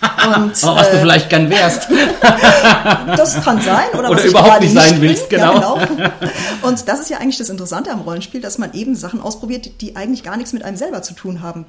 [0.36, 1.88] Und, Oh, was du äh, vielleicht gern wärst.
[3.16, 3.88] Das kann sein.
[3.96, 5.02] Oder, Oder überhaupt nicht sein bin.
[5.02, 5.60] willst, genau.
[5.60, 6.10] Ja, genau.
[6.62, 9.96] Und das ist ja eigentlich das Interessante am Rollenspiel, dass man eben Sachen ausprobiert, die
[9.96, 11.66] eigentlich gar nichts mit einem selber zu tun haben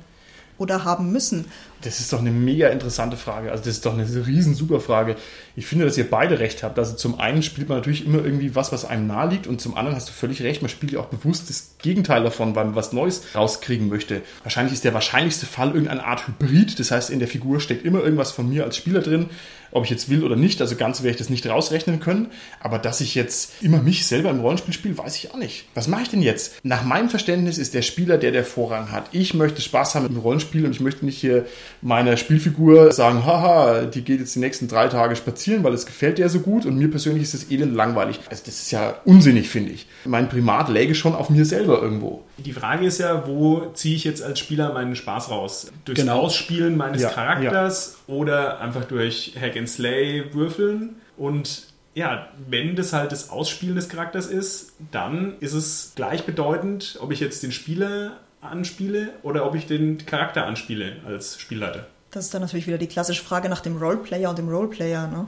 [0.58, 1.46] oder haben müssen.
[1.82, 3.52] Das ist doch eine mega interessante Frage.
[3.52, 5.16] Also das ist doch eine riesen super Frage.
[5.56, 6.80] Ich finde, dass ihr beide recht habt.
[6.80, 9.76] Also zum einen spielt man natürlich immer irgendwie was, was einem nahe liegt und zum
[9.76, 12.76] anderen hast du völlig recht, man spielt ja auch bewusst das Gegenteil davon, weil man
[12.76, 14.22] was Neues rauskriegen möchte.
[14.44, 16.80] Wahrscheinlich ist der wahrscheinlichste Fall irgendeine Art Hybrid.
[16.80, 19.30] Das heißt, in der Figur steckt immer irgendwas von mir als Spieler drin
[19.74, 20.62] ob ich jetzt will oder nicht.
[20.62, 22.28] Also ganz werde ich das nicht rausrechnen können.
[22.60, 25.66] Aber dass ich jetzt immer mich selber im Rollenspiel spiele, weiß ich auch nicht.
[25.74, 26.64] Was mache ich denn jetzt?
[26.64, 29.06] Nach meinem Verständnis ist der Spieler der, der Vorrang hat.
[29.12, 31.46] Ich möchte Spaß haben dem Rollenspiel und ich möchte nicht hier
[31.82, 36.18] meiner Spielfigur sagen, haha, die geht jetzt die nächsten drei Tage spazieren, weil es gefällt
[36.18, 38.20] dir so gut und mir persönlich ist das elend langweilig.
[38.30, 39.88] Also das ist ja unsinnig, finde ich.
[40.06, 42.24] Mein Primat läge schon auf mir selber irgendwo.
[42.38, 45.72] Die Frage ist ja, wo ziehe ich jetzt als Spieler meinen Spaß raus?
[45.86, 46.22] Durchs Genau.
[46.22, 50.96] Ausspielen meines Ja, Charakters oder einfach durch Hack and Slay würfeln?
[51.16, 57.12] Und ja, wenn das halt das Ausspielen des Charakters ist, dann ist es gleichbedeutend, ob
[57.12, 61.86] ich jetzt den Spieler anspiele oder ob ich den Charakter anspiele als Spielleiter.
[62.12, 65.08] Das ist dann natürlich wieder die klassische Frage nach dem Roleplayer und dem Roleplayer.
[65.08, 65.28] Ne?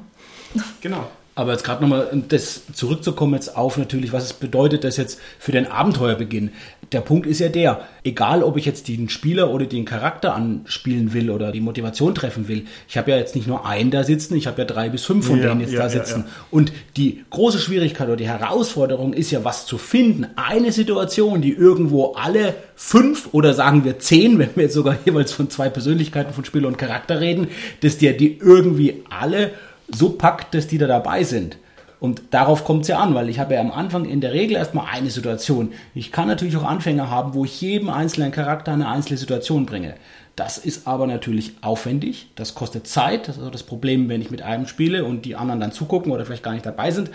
[0.82, 1.10] Genau.
[1.38, 5.20] Aber jetzt gerade nochmal, um das zurückzukommen jetzt auf natürlich, was es bedeutet, das jetzt
[5.38, 6.52] für den Abenteuerbeginn.
[6.94, 11.12] Der Punkt ist ja der, egal ob ich jetzt den Spieler oder den Charakter anspielen
[11.14, 14.36] will oder die Motivation treffen will, ich habe ja jetzt nicht nur einen da sitzen,
[14.38, 16.22] ich habe ja drei bis fünf von Ja, denen jetzt ja, da sitzen.
[16.26, 16.32] ja.
[16.52, 20.28] Und die große Schwierigkeit oder die Herausforderung ist ja, was zu finden.
[20.38, 25.34] Eine Situation, die irgendwo alle fünf oder sagen wir zehn, wenn wir jetzt sogar jeweils
[25.34, 27.50] von zwei Persönlichkeiten von Spieler und Charakter reden,
[27.82, 29.52] dass die, die irgendwie alle
[29.94, 31.58] so packt, dass die da dabei sind.
[32.00, 34.58] Und darauf kommt es ja an, weil ich habe ja am Anfang in der Regel
[34.58, 35.74] erstmal eine Situation.
[35.94, 39.96] Ich kann natürlich auch Anfänger haben, wo ich jedem einzelnen Charakter eine einzelne Situation bringe.
[40.36, 43.30] Das ist aber natürlich aufwendig, das kostet Zeit.
[43.30, 46.12] Das ist auch das Problem, wenn ich mit einem spiele und die anderen dann zugucken
[46.12, 47.10] oder vielleicht gar nicht dabei sind.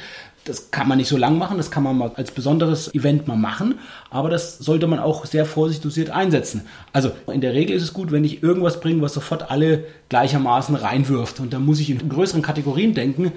[0.45, 3.37] Das kann man nicht so lang machen, das kann man mal als besonderes Event mal
[3.37, 3.79] machen,
[4.11, 6.63] aber das sollte man auch sehr vorsichtig dosiert einsetzen.
[6.93, 10.75] Also in der Regel ist es gut, wenn ich irgendwas bringe, was sofort alle gleichermaßen
[10.75, 11.39] reinwirft.
[11.41, 13.33] Und da muss ich in größeren Kategorien denken,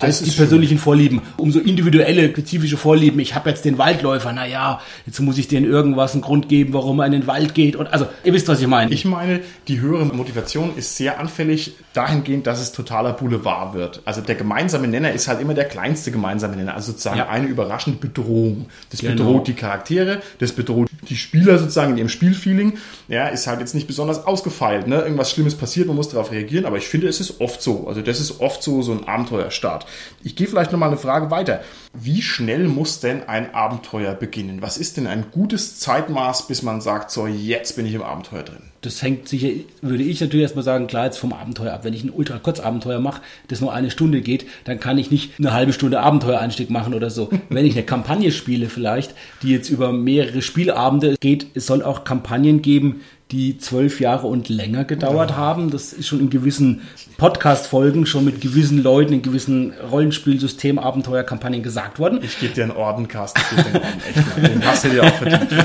[0.00, 0.38] als ist die schön.
[0.46, 1.20] persönlichen Vorlieben.
[1.36, 3.20] Umso individuelle, spezifische Vorlieben.
[3.20, 6.98] Ich habe jetzt den Waldläufer, naja, jetzt muss ich denen irgendwas einen Grund geben, warum
[7.00, 7.76] er in den Wald geht.
[7.76, 8.90] Und also, ihr wisst, was ich meine.
[8.92, 14.00] Ich meine, die höhere Motivation ist sehr anfällig dahingehend, dass es totaler Boulevard wird.
[14.06, 16.74] Also der gemeinsame Nenner ist halt immer der kleinste gemeinsame Nenner.
[16.74, 17.28] Also sozusagen Ja.
[17.28, 18.66] eine überraschende Bedrohung.
[18.90, 19.12] Das Genau.
[19.24, 22.78] bedroht die Charaktere, das bedroht die Spieler sozusagen in ihrem Spielfeeling.
[23.08, 24.86] Ja, ist halt jetzt nicht besonders ausgefeilt.
[24.86, 25.00] Ne?
[25.00, 26.64] Irgendwas Schlimmes passiert, man muss darauf reagieren.
[26.66, 27.86] Aber ich finde, es ist oft so.
[27.88, 29.86] Also das ist oft so, so ein Abenteuerstart.
[30.22, 31.62] Ich gehe vielleicht nochmal eine Frage weiter.
[31.92, 34.62] Wie schnell muss denn ein Abenteuer beginnen?
[34.62, 38.42] Was ist denn ein gutes Zeitmaß, bis man sagt, so jetzt bin ich im Abenteuer
[38.42, 38.73] drin?
[38.84, 39.48] Das hängt sicher,
[39.82, 41.84] würde ich natürlich erstmal sagen, klar jetzt vom Abenteuer ab.
[41.84, 45.38] Wenn ich ein ultra Kurzabenteuer mache, das nur eine Stunde geht, dann kann ich nicht
[45.38, 47.30] eine halbe Stunde Abenteuereinstieg machen oder so.
[47.48, 52.04] Wenn ich eine Kampagne spiele vielleicht, die jetzt über mehrere Spielabende geht, es soll auch
[52.04, 53.00] Kampagnen geben,
[53.34, 55.70] die zwölf Jahre und länger gedauert haben.
[55.70, 56.82] Das ist schon in gewissen
[57.16, 62.20] Podcast-Folgen schon mit gewissen Leuten in gewissen Rollenspielsystem, Abenteuerkampagnen gesagt worden.
[62.22, 63.40] Ich gebe dir einen Orden, Carsten.
[63.40, 64.00] Ich geb dir einen Orden.
[64.08, 64.48] Echt, mal.
[64.48, 65.50] den hast du dir auch verdient.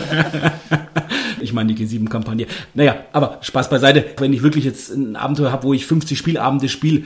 [1.41, 2.47] Ich meine die G7-Kampagne.
[2.73, 4.03] Naja, aber Spaß beiseite.
[4.17, 7.03] Wenn ich wirklich jetzt ein Abenteuer habe, wo ich 50 Spielabende spiele,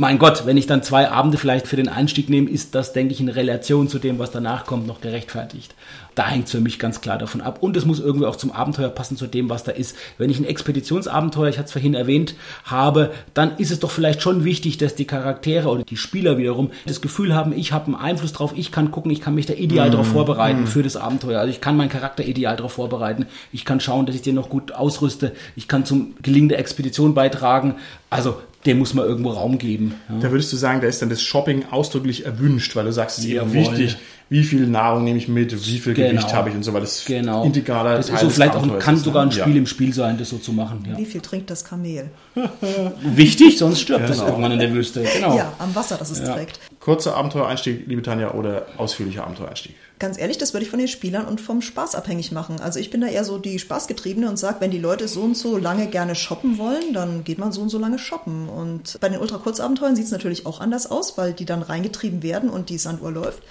[0.00, 3.12] mein Gott, wenn ich dann zwei Abende vielleicht für den Einstieg nehme, ist das, denke
[3.12, 5.74] ich, in Relation zu dem, was danach kommt, noch gerechtfertigt.
[6.14, 7.58] Da hängt es für mich ganz klar davon ab.
[7.62, 9.96] Und es muss irgendwie auch zum Abenteuer passen, zu dem, was da ist.
[10.16, 14.22] Wenn ich ein Expeditionsabenteuer, ich hatte es vorhin erwähnt, habe, dann ist es doch vielleicht
[14.22, 17.96] schon wichtig, dass die Charaktere oder die Spieler wiederum das Gefühl haben, ich habe einen
[17.96, 21.40] Einfluss drauf, ich kann gucken, ich kann mich da ideal darauf vorbereiten für das Abenteuer.
[21.40, 23.26] Also ich kann meinen Charakter ideal darauf vorbereiten.
[23.50, 25.32] Ich kann schauen, dass ich den noch gut ausrüste.
[25.56, 27.74] Ich kann zum Gelingen der Expedition beitragen.
[28.10, 28.36] Also
[28.68, 29.94] dem muss man irgendwo Raum geben.
[30.08, 30.18] Ja.
[30.20, 33.24] Da würdest du sagen, da ist dann das Shopping ausdrücklich erwünscht, weil du sagst, es
[33.24, 33.96] ist eben wichtig,
[34.30, 36.10] wie viel Nahrung nehme ich mit, wie viel Genau.
[36.10, 37.44] Gewicht habe ich und so, weil das Genau.
[37.44, 39.34] integraler das Teil ist so vielleicht auch, kann ist, sogar ein ne?
[39.34, 39.58] Spiel Ja.
[39.58, 40.84] im Spiel sein, das so zu machen.
[40.88, 40.98] Ja.
[40.98, 42.10] Wie viel trinkt das Kamel?
[43.02, 44.26] Wichtig, sonst stirbt Genau.
[44.26, 45.02] irgendwann in der Wüste.
[45.14, 45.36] Genau.
[45.36, 46.34] Ja, am Wasser, das es Ja.
[46.34, 46.60] trägt.
[46.80, 49.74] Kurzer Abenteuereinstieg, liebe Tanja, oder ausführlicher Abenteuereinstieg?
[49.98, 52.60] Ganz ehrlich, das würde ich von den Spielern und vom Spaß abhängig machen.
[52.60, 55.36] Also ich bin da eher so die Spaßgetriebene und sage, wenn die Leute so und
[55.36, 58.48] so lange gerne shoppen wollen, dann geht man so und so lange shoppen.
[58.48, 62.48] Und bei den Ultra-Kurzabenteuern sieht es natürlich auch anders aus, weil die dann reingetrieben werden
[62.48, 63.42] und die Sanduhr läuft.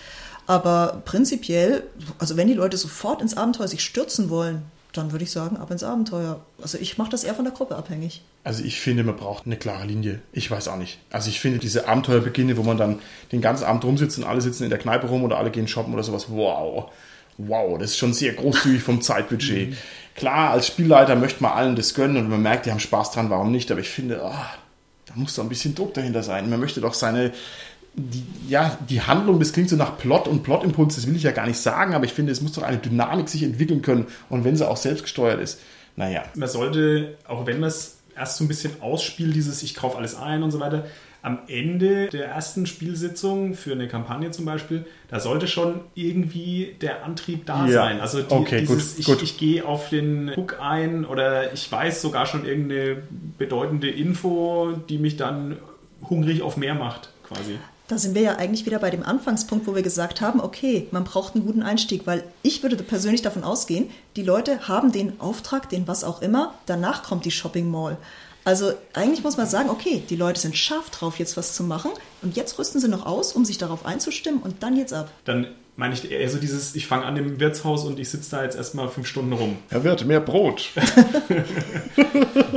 [0.46, 1.84] Aber prinzipiell,
[2.18, 4.64] also wenn die Leute sofort ins Abenteuer sich stürzen wollen,
[4.98, 6.42] dann würde ich sagen, ab ins Abenteuer.
[6.62, 8.22] Also ich mache das eher von der Gruppe abhängig.
[8.44, 10.20] Also ich finde, man braucht eine klare Linie.
[10.34, 11.00] Ich weiß auch nicht.
[11.10, 13.00] Also ich finde diese Abenteuerbeginne, wo man dann
[13.32, 15.94] den ganzen Abend rumsitzt und alle sitzen in der Kneipe rum oder alle gehen shoppen
[15.94, 16.90] oder sowas, wow.
[17.38, 19.78] Wow, das ist schon sehr großzügig vom Zeitbudget.
[20.16, 23.30] Klar, als Spielleiter möchte man allen das gönnen und man merkt, die haben Spaß dran,
[23.30, 23.70] warum nicht?
[23.72, 24.50] Aber ich finde, ah,
[25.06, 26.50] da muss doch ein bisschen Druck dahinter sein.
[26.50, 27.34] Man möchte doch seine,
[27.98, 31.32] die, ja, die Handlung, das klingt so nach Plot und Plotimpuls, das will ich ja
[31.32, 34.44] gar nicht sagen, aber ich finde, es muss doch eine Dynamik sich entwickeln können und
[34.44, 35.60] wenn sie auch selbst gesteuert ist,
[35.96, 36.24] naja.
[36.36, 40.16] Man sollte, auch wenn man es erst so ein bisschen ausspielt, dieses ich kaufe alles
[40.16, 40.86] ein und so weiter,
[41.24, 47.04] am Ende der ersten Spielsitzung für eine Kampagne zum Beispiel, da sollte schon irgendwie der
[47.04, 47.74] Antrieb da Ja.
[47.74, 48.00] sein.
[48.00, 49.24] Also die, Okay, gut, dieses, ich, gut.
[49.24, 52.98] ich gehe auf den Hook ein oder ich weiß sogar schon irgendeine
[53.40, 55.58] bedeutende Info, die mich dann
[56.08, 57.58] hungrig auf mehr macht, quasi.
[57.88, 61.06] Da sind wir ja eigentlich wieder bei dem Anfangspunkt, wo wir gesagt haben, okay, man
[61.06, 65.70] braucht einen guten Einstieg, weil ich würde persönlich davon ausgehen, die Leute haben den Auftrag,
[65.70, 67.98] den was auch immer, danach kommt die Shopping Mall.
[68.44, 71.92] Also eigentlich muss man sagen, okay, die Leute sind scharf drauf, jetzt was zu machen
[72.22, 75.10] und jetzt rüsten sie noch aus, um sich darauf einzustimmen und dann jetzt ab.
[75.24, 78.44] Dann meine ich eher so dieses, ich fange an im Wirtshaus und ich sitze da
[78.44, 79.58] jetzt erstmal fünf Stunden rum.
[79.70, 80.72] Herr Wirt, mehr Brot.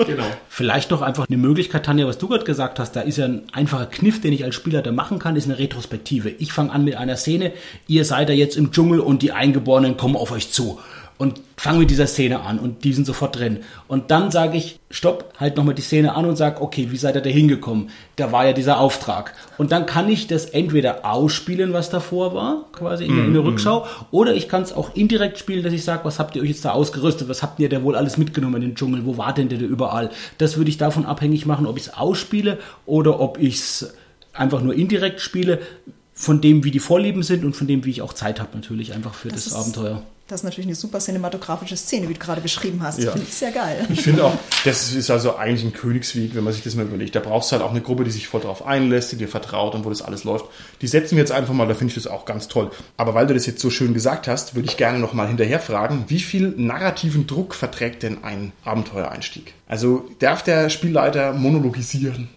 [0.06, 0.24] Genau.
[0.48, 3.42] Vielleicht doch einfach eine Möglichkeit, Tanja, was du gerade gesagt hast, da ist ja ein
[3.52, 6.30] einfacher Kniff, den ich als Spieler da machen kann, ist eine Retrospektive.
[6.30, 7.52] Ich fange an mit einer Szene,
[7.87, 10.78] ihr seid da jetzt im Dschungel und die Eingeborenen kommen auf euch zu.
[11.20, 13.59] Und fange mit dieser Szene an und die sind sofort drin.
[13.88, 17.14] Und dann sage ich, stopp, halt nochmal die Szene an und sage, okay, wie seid
[17.14, 17.90] ihr da hingekommen?
[18.16, 19.35] Da war ja dieser Auftrag.
[19.59, 23.44] Und dann kann ich das entweder ausspielen, was davor war, quasi in, der- in der
[23.44, 26.48] Rückschau, oder ich kann es auch indirekt spielen, dass ich sage, was habt ihr euch
[26.48, 27.28] jetzt da ausgerüstet?
[27.28, 29.04] Was habt ihr da wohl alles mitgenommen in den Dschungel?
[29.04, 30.09] Wo war denn der da überall?
[30.38, 32.56] Das würde ich davon abhängig machen, ob ich es ausspiele
[32.87, 33.92] oder ob ich es
[34.33, 35.59] einfach nur indirekt spiele,
[36.14, 38.94] von dem, wie die Vorlieben sind und von dem, wie ich auch Zeit habe natürlich
[38.94, 40.02] einfach für das, ist- Abenteuer.
[40.31, 43.01] Das ist natürlich eine super cinematografische Szene, wie du gerade beschrieben hast.
[43.01, 43.11] Ja.
[43.11, 43.85] Finde ich sehr geil.
[43.88, 47.16] Ich finde auch, das ist also eigentlich ein Königsweg, wenn man sich das mal überlegt.
[47.16, 49.75] Da brauchst du halt auch eine Gruppe, die sich voll drauf einlässt, die dir vertraut
[49.75, 50.45] und wo das alles läuft.
[50.83, 52.71] Die setzen wir jetzt einfach mal, da finde ich das auch ganz toll.
[52.97, 55.59] Aber weil du das jetzt so schön gesagt hast, würde ich gerne noch mal hinterher
[55.59, 59.55] fragen, wie viel narrativen Druck verträgt denn ein Abenteuereinstieg?
[59.66, 62.29] Also darf der Spielleiter monologisieren?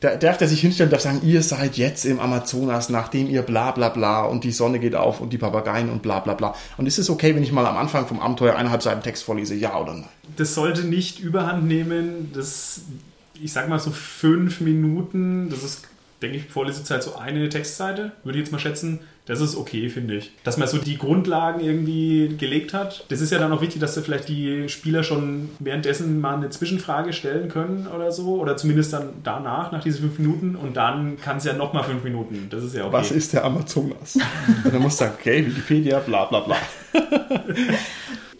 [0.00, 3.42] Da darf der sich hinstellen und darf sagen, ihr seid jetzt im Amazonas, nachdem ihr
[3.42, 6.54] bla bla bla und die Sonne geht auf und die Papageien und bla bla bla.
[6.76, 9.54] Und ist es okay, wenn ich mal am Anfang vom Abenteuer eineinhalb Seiten Text vorlese,
[9.54, 10.08] ja oder nein?
[10.36, 12.30] Das sollte nicht überhand nehmen.
[12.34, 12.82] Das,
[13.42, 15.84] ich sag mal so fünf Minuten, das ist,
[16.20, 19.00] denke ich, Vorlesezeit so eine Textseite, würde ich jetzt mal schätzen.
[19.26, 20.30] Das ist okay, finde ich.
[20.44, 23.04] Dass man so die Grundlagen irgendwie gelegt hat.
[23.08, 26.48] Das ist ja dann auch wichtig, dass da vielleicht die Spieler schon währenddessen mal eine
[26.48, 28.40] Zwischenfrage stellen können oder so.
[28.40, 30.54] Oder zumindest dann danach, nach diesen fünf Minuten.
[30.54, 32.46] Und dann kann es ja nochmal fünf Minuten.
[32.50, 32.92] Das ist ja okay.
[32.92, 34.16] Was ist der Amazonas?
[34.64, 36.56] Und dann musst du sagen, okay, Wikipedia, bla bla bla.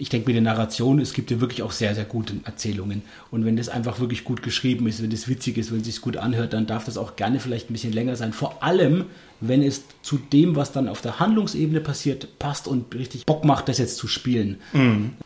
[0.07, 3.03] ich denke, mit der Narration, es gibt ja wirklich auch sehr, sehr gute Erzählungen.
[3.33, 6.01] Und wenn das einfach wirklich gut geschrieben ist, wenn das witzig ist, wenn es sich
[6.01, 8.33] gut anhört, dann darf das auch gerne vielleicht ein bisschen länger sein.
[8.33, 9.07] Vor allem,
[9.41, 13.69] wenn es zu dem, was dann auf der Handlungsebene passiert, passt und richtig Bock macht,
[13.69, 14.59] das jetzt zu spielen.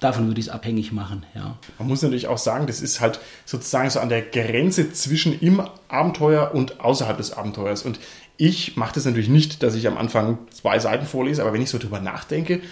[0.01, 1.59] Davon würde ich es abhängig machen, ja.
[1.79, 5.63] Man muss natürlich auch sagen, das ist halt sozusagen so an der Grenze zwischen im
[5.89, 7.83] Abenteuer und außerhalb des Abenteuers.
[7.83, 8.01] Und
[8.39, 11.69] ich mache das natürlich nicht, dass ich am Anfang zwei Seiten vorlese, aber wenn ich
[11.69, 12.63] so drüber nachdenke,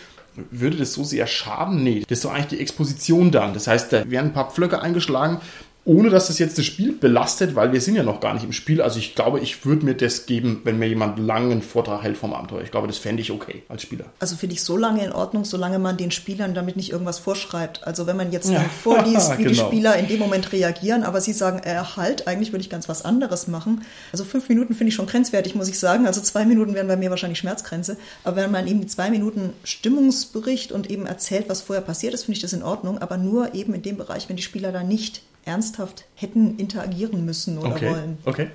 [0.50, 1.82] würde das so sehr schaden?
[1.82, 3.54] Nee, das ist so eigentlich die Exposition dann.
[3.54, 5.40] Das heißt, da werden ein paar Pflöcke eingeschlagen,
[5.88, 8.52] ohne dass das jetzt das Spiel belastet, weil wir sind ja noch gar nicht im
[8.52, 8.82] Spiel.
[8.82, 12.18] Also ich glaube, ich würde mir das geben, wenn mir jemand einen langen Vortrag hält
[12.18, 12.60] vom Abenteuer.
[12.60, 14.04] Ich glaube, das fände ich okay als Spieler.
[14.18, 17.86] Also finde ich so lange in Ordnung, solange man den Spielern damit nicht irgendwas vorschreibt.
[17.86, 19.66] Also wenn man jetzt Ja, vorliest, wie die genau.
[19.66, 23.06] Spieler in dem Moment reagieren, aber sie sagen, äh, halt, eigentlich würde ich ganz was
[23.06, 23.80] anderes machen.
[24.12, 26.06] Also fünf Minuten finde ich schon grenzwertig, muss ich sagen.
[26.06, 27.96] Also zwei Minuten wären bei mir wahrscheinlich Schmerzgrenze.
[28.24, 32.36] Aber wenn man eben zwei Minuten Stimmungsbericht und eben erzählt, was vorher passiert ist, finde
[32.36, 32.98] ich das in Ordnung.
[32.98, 37.58] Aber nur eben in dem Bereich, wenn die Spieler da nicht ernsthaft hätten interagieren müssen
[37.58, 37.90] oder Okay.
[37.90, 38.18] wollen.
[38.24, 38.48] Okay.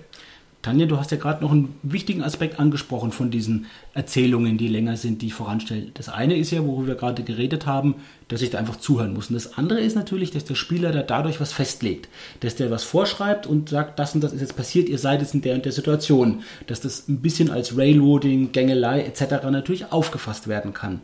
[0.61, 4.95] Tanja, du hast ja gerade noch einen wichtigen Aspekt angesprochen von diesen Erzählungen, die länger
[4.95, 5.91] sind, die ich voranstelle.
[5.93, 7.95] Das eine ist ja, worüber wir gerade geredet haben,
[8.29, 9.27] dass ich da einfach zuhören muss.
[9.27, 12.07] Und das andere ist natürlich, dass der Spieler da dadurch was festlegt.
[12.39, 15.33] Dass der was vorschreibt und sagt, das und das ist jetzt passiert, ihr seid jetzt
[15.33, 16.43] in der und der Situation.
[16.67, 19.43] Dass das ein bisschen als Railroading, Gängelei etc.
[19.51, 21.01] natürlich aufgefasst werden kann.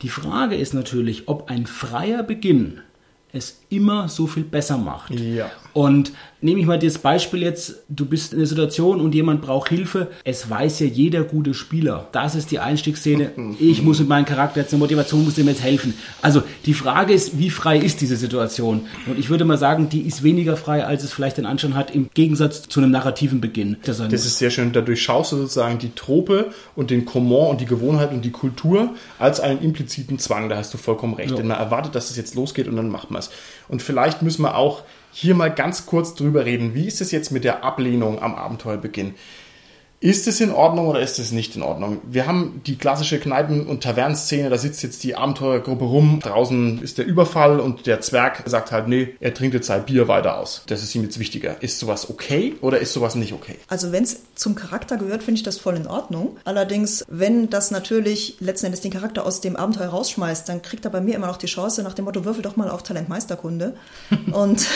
[0.00, 2.80] Die Frage ist natürlich, ob ein freier Beginn
[3.32, 5.10] es immer so viel besser macht.
[5.10, 5.50] Ja.
[5.72, 9.68] Und nehme ich mal das Beispiel jetzt, du bist in einer Situation und jemand braucht
[9.68, 10.08] Hilfe.
[10.24, 12.08] Es weiß ja jeder gute Spieler.
[12.12, 13.32] Das ist die Einstiegsszene.
[13.60, 15.94] Ich muss mit meinem Charakter jetzt eine Motivation, muss dem jetzt helfen.
[16.20, 18.86] Also die Frage ist, wie frei ist diese Situation?
[19.06, 21.94] Und ich würde mal sagen, die ist weniger frei, als es vielleicht den Anschein hat,
[21.94, 23.76] im Gegensatz zu einem narrativen Beginn.
[23.84, 24.72] Das, Das ist sehr schön.
[24.72, 28.90] Dadurch schaust du sozusagen die Trope und den Comment und die Gewohnheit und die Kultur
[29.18, 30.48] als einen impliziten Zwang.
[30.48, 31.30] Da hast du vollkommen recht.
[31.30, 31.36] Ja.
[31.36, 33.30] Denn man erwartet, dass es jetzt losgeht und dann macht man es.
[33.68, 36.74] Und vielleicht müssen wir auch hier mal ganz kurz drüber reden.
[36.74, 39.14] Wie ist es jetzt mit der Ablehnung am Abenteuerbeginn?
[40.02, 42.00] Ist es in Ordnung oder ist es nicht in Ordnung?
[42.02, 46.98] Wir haben die klassische Kneipen- und Tavernenszene, da sitzt jetzt die Abenteuergruppe rum, draußen ist
[46.98, 50.62] der Überfall und der Zwerg sagt halt, nee, er trinkt jetzt sein Bier weiter aus.
[50.66, 51.62] Das ist ihm jetzt wichtiger.
[51.62, 53.58] Ist sowas okay oder ist sowas nicht okay?
[53.68, 56.36] Also wenn es zum Charakter gehört, finde ich das voll in Ordnung.
[56.44, 60.90] Allerdings, wenn das natürlich letzten Endes den Charakter aus dem Abenteuer rausschmeißt, dann kriegt er
[60.90, 63.76] bei mir immer noch die Chance nach dem Motto, würfel doch mal auf Talentmeisterkunde.
[64.32, 64.66] und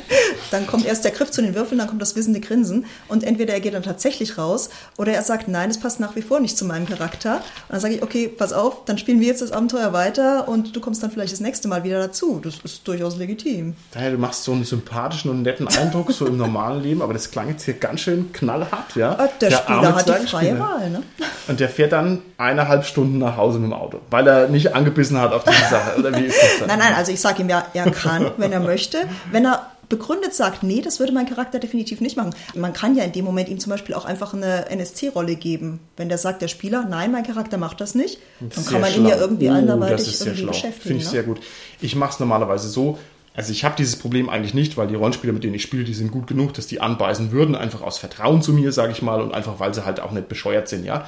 [0.50, 3.52] dann kommt erst der Griff zu den Würfeln, dann kommt das wissende Grinsen und entweder
[3.52, 4.69] er geht dann tatsächlich raus aus.
[4.96, 7.36] Oder er sagt, nein, es passt nach wie vor nicht zu meinem Charakter.
[7.36, 10.74] Und dann sage ich, okay, pass auf, dann spielen wir jetzt das Abenteuer weiter und
[10.74, 12.40] du kommst dann vielleicht das nächste Mal wieder dazu.
[12.42, 13.74] Das ist durchaus legitim.
[13.92, 17.30] Daher, du machst so einen sympathischen und netten Eindruck, so im normalen Leben, aber das
[17.30, 19.12] klang jetzt hier ganz schön knallhart, ja.
[19.18, 20.58] Ah, Der, Spieler arme hat die freie Spieler.
[20.60, 21.02] Wahl, ne?
[21.48, 25.18] Und der fährt dann eineinhalb Stunden nach Hause mit dem Auto, weil er nicht angebissen
[25.18, 25.98] hat auf diese Sache.
[25.98, 26.68] Oder wie ist das dann?
[26.68, 28.98] Nein, nein, also ich sage ihm ja, er kann, wenn er möchte.
[29.32, 32.34] Wenn er begründet sagt, nee, das würde mein Charakter definitiv nicht machen.
[32.54, 35.80] Man kann ja in dem Moment ihm zum Beispiel auch einfach eine NSC-Rolle geben.
[35.98, 38.94] Wenn der sagt, der Spieler, nein, mein Charakter macht das nicht, dann Sehr kann man
[38.94, 39.20] ihn ja schlau.
[39.20, 40.52] irgendwie Oh, anderweitig das irgendwie schlau.
[40.52, 40.82] beschäftigen.
[40.82, 41.10] Finde ich ne?
[41.10, 41.40] sehr gut.
[41.82, 42.98] Ich mache es normalerweise so.
[43.34, 45.94] Also ich habe dieses Problem eigentlich nicht, weil die Rollenspieler, mit denen ich spiele, die
[45.94, 49.20] sind gut genug, dass die anbeißen würden, einfach aus Vertrauen zu mir, sage ich mal,
[49.20, 51.06] und einfach, weil sie halt auch nicht bescheuert sind, ja.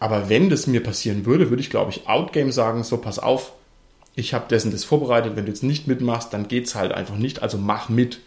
[0.00, 3.52] Aber wenn das mir passieren würde, würde ich, glaube ich, Outgame sagen, so pass auf,
[4.16, 7.42] ich habe dessen das vorbereitet, wenn du jetzt nicht mitmachst, dann geht's halt einfach nicht,
[7.42, 8.20] also mach mit.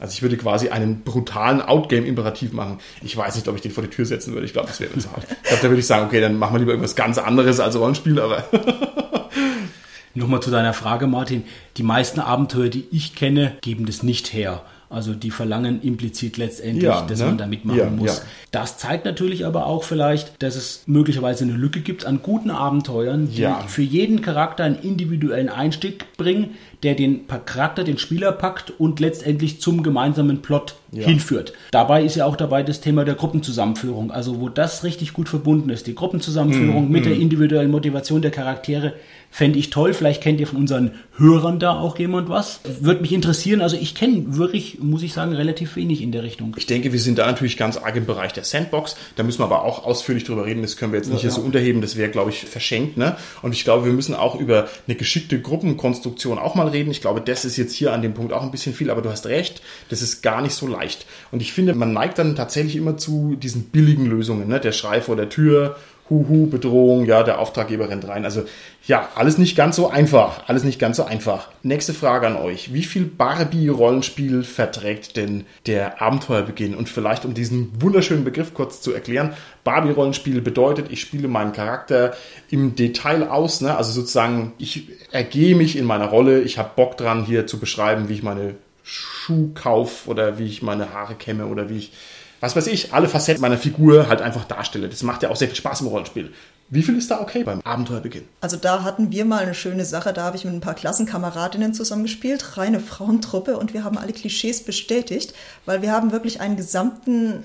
[0.00, 2.78] Also ich würde quasi einen brutalen Outgame-Imperativ machen.
[3.02, 4.46] Ich weiß nicht, ob ich den vor die Tür setzen würde.
[4.46, 5.24] Ich glaube, das wäre mir zu hart.
[5.24, 7.76] Ich glaube, da würde ich sagen, okay, dann machen wir lieber irgendwas ganz anderes als
[7.76, 8.44] Rollenspiel, aber
[10.14, 11.44] Nochmal zu deiner Frage, Martin.
[11.76, 14.62] Die meisten Abenteuer, die ich kenne, geben das nicht her.
[14.90, 17.26] Also die verlangen implizit letztendlich, Ja, dass ne?
[17.26, 18.06] man da mitmachen Ja, muss.
[18.18, 18.22] ja.
[18.52, 23.28] Das zeigt natürlich aber auch vielleicht, dass es möglicherweise eine Lücke gibt an guten Abenteuern,
[23.30, 29.00] die für jeden Charakter einen individuellen Einstieg bringen, der den Charakter, den Spieler packt und
[29.00, 31.06] letztendlich zum gemeinsamen Plot Ja.
[31.06, 31.52] hinführt.
[31.70, 34.10] Dabei ist ja auch dabei das Thema der Gruppenzusammenführung.
[34.10, 38.30] Also wo das richtig gut verbunden ist, die Gruppenzusammenführung Mhm, mit der individuellen Motivation der
[38.30, 38.94] Charaktere,
[39.30, 39.92] fände ich toll.
[39.92, 42.60] Vielleicht kennt ihr von unseren Hörern da auch jemand was.
[42.80, 43.60] Würde mich interessieren.
[43.60, 46.54] Also ich kenne wirklich, muss ich sagen, relativ wenig in der Richtung.
[46.56, 48.96] Ich denke, wir sind da natürlich ganz arg im Bereich der Sandbox.
[49.16, 50.62] Da müssen wir aber auch ausführlich drüber reden.
[50.62, 51.82] Das können wir jetzt nicht hier so unterheben.
[51.82, 52.96] Das wäre, glaube ich, verschenkt.
[52.96, 53.16] Ne?
[53.42, 56.90] Und ich glaube, wir müssen auch über eine geschickte Gruppenkonstruktion auch mal reden.
[56.90, 58.90] Ich glaube, das ist jetzt hier an dem Punkt auch ein bisschen viel.
[58.90, 61.06] Aber du hast recht, das ist gar nicht so leicht.
[61.30, 64.48] Und ich finde, man neigt dann tatsächlich immer zu diesen billigen Lösungen.
[64.48, 64.60] Ne?
[64.60, 65.76] Der Schrei vor der Tür,
[66.10, 68.24] Huhu, Bedrohung, ja, der Auftraggeber rennt rein.
[68.24, 68.44] Also
[68.86, 70.48] ja, alles nicht ganz so einfach.
[70.48, 71.48] Alles nicht ganz so einfach.
[71.62, 72.72] Nächste Frage an euch.
[72.72, 76.74] Wie viel Barbie-Rollenspiel verträgt denn der Abenteuerbeginn?
[76.74, 82.14] Und vielleicht, um diesen wunderschönen Begriff kurz zu erklären, Barbie-Rollenspiel bedeutet, ich spiele meinen Charakter
[82.48, 83.60] im Detail aus.
[83.60, 83.76] Ne?
[83.76, 86.40] Also sozusagen, ich ergehe mich in meiner Rolle.
[86.40, 90.62] Ich habe Bock dran, hier zu beschreiben, wie ich meine Schuh kauf oder wie ich
[90.62, 91.92] meine Haare kämme oder wie ich
[92.40, 94.88] was weiß ich, alle Facetten meiner Figur halt einfach darstelle.
[94.88, 96.32] Das macht ja auch sehr viel Spaß im Rollenspiel.
[96.70, 98.24] Wie viel ist da okay beim Abenteuerbeginn?
[98.42, 101.72] Also da hatten wir mal eine schöne Sache, da habe ich mit ein paar Klassenkameradinnen
[101.72, 105.32] zusammengespielt, reine Frauentruppe und wir haben alle Klischees bestätigt,
[105.64, 107.42] weil wir haben wirklich einen gesamten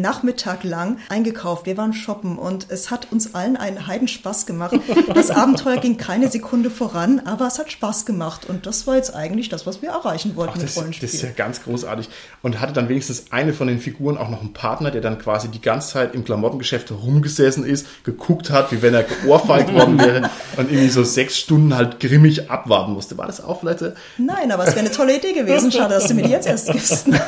[0.00, 1.66] Nachmittag lang eingekauft.
[1.66, 4.78] Wir waren shoppen und es hat uns allen einen Heidenspaß gemacht.
[5.14, 9.14] Das Abenteuer ging keine Sekunde voran, aber es hat Spaß gemacht und das war jetzt
[9.14, 11.08] eigentlich das, was wir erreichen wollten Ach, mit das, Rollenspiel.
[11.08, 12.08] das ist ja ganz großartig.
[12.42, 15.48] Und hatte dann wenigstens eine von den Figuren auch noch einen Partner, der dann quasi
[15.48, 20.30] die ganze Zeit im Klamottengeschäft rumgesessen ist, geguckt hat, wie wenn er geohrfeigt worden wäre
[20.56, 23.16] und irgendwie so sechs Stunden halt grimmig abwarten musste.
[23.18, 23.84] War das auch vielleicht?
[24.18, 25.70] Nein, aber es wäre eine tolle Idee gewesen.
[25.72, 27.06] Schade, dass du mir die jetzt erst gibst.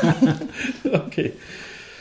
[0.92, 1.32] Okay.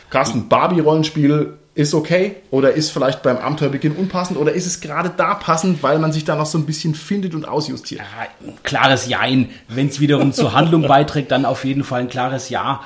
[0.10, 5.36] Carsten, Barbie-Rollenspiel ist okay oder ist vielleicht beim Abenteuerbeginn unpassend oder ist es gerade da
[5.36, 8.02] passend, weil man sich da noch so ein bisschen findet und ausjustiert?
[8.02, 9.50] Ja, ein klares Jein.
[9.68, 12.82] Wenn es wiederum zur Handlung beiträgt, dann auf jeden Fall ein klares Ja.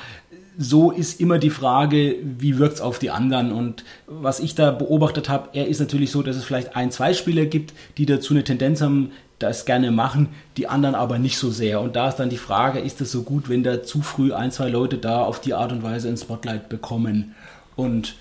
[0.58, 3.52] So ist immer die Frage, wie wirkt es auf die anderen?
[3.52, 7.14] Und was ich da beobachtet habe, er ist natürlich so, dass es vielleicht ein, zwei
[7.14, 11.50] Spieler gibt, die dazu eine Tendenz haben, das gerne machen, die anderen aber nicht so
[11.50, 11.80] sehr.
[11.80, 14.52] Und da ist dann die Frage, ist es so gut, wenn da zu früh ein,
[14.52, 17.34] zwei Leute da auf die Art und Weise ein Spotlight bekommen?
[17.74, 18.14] Und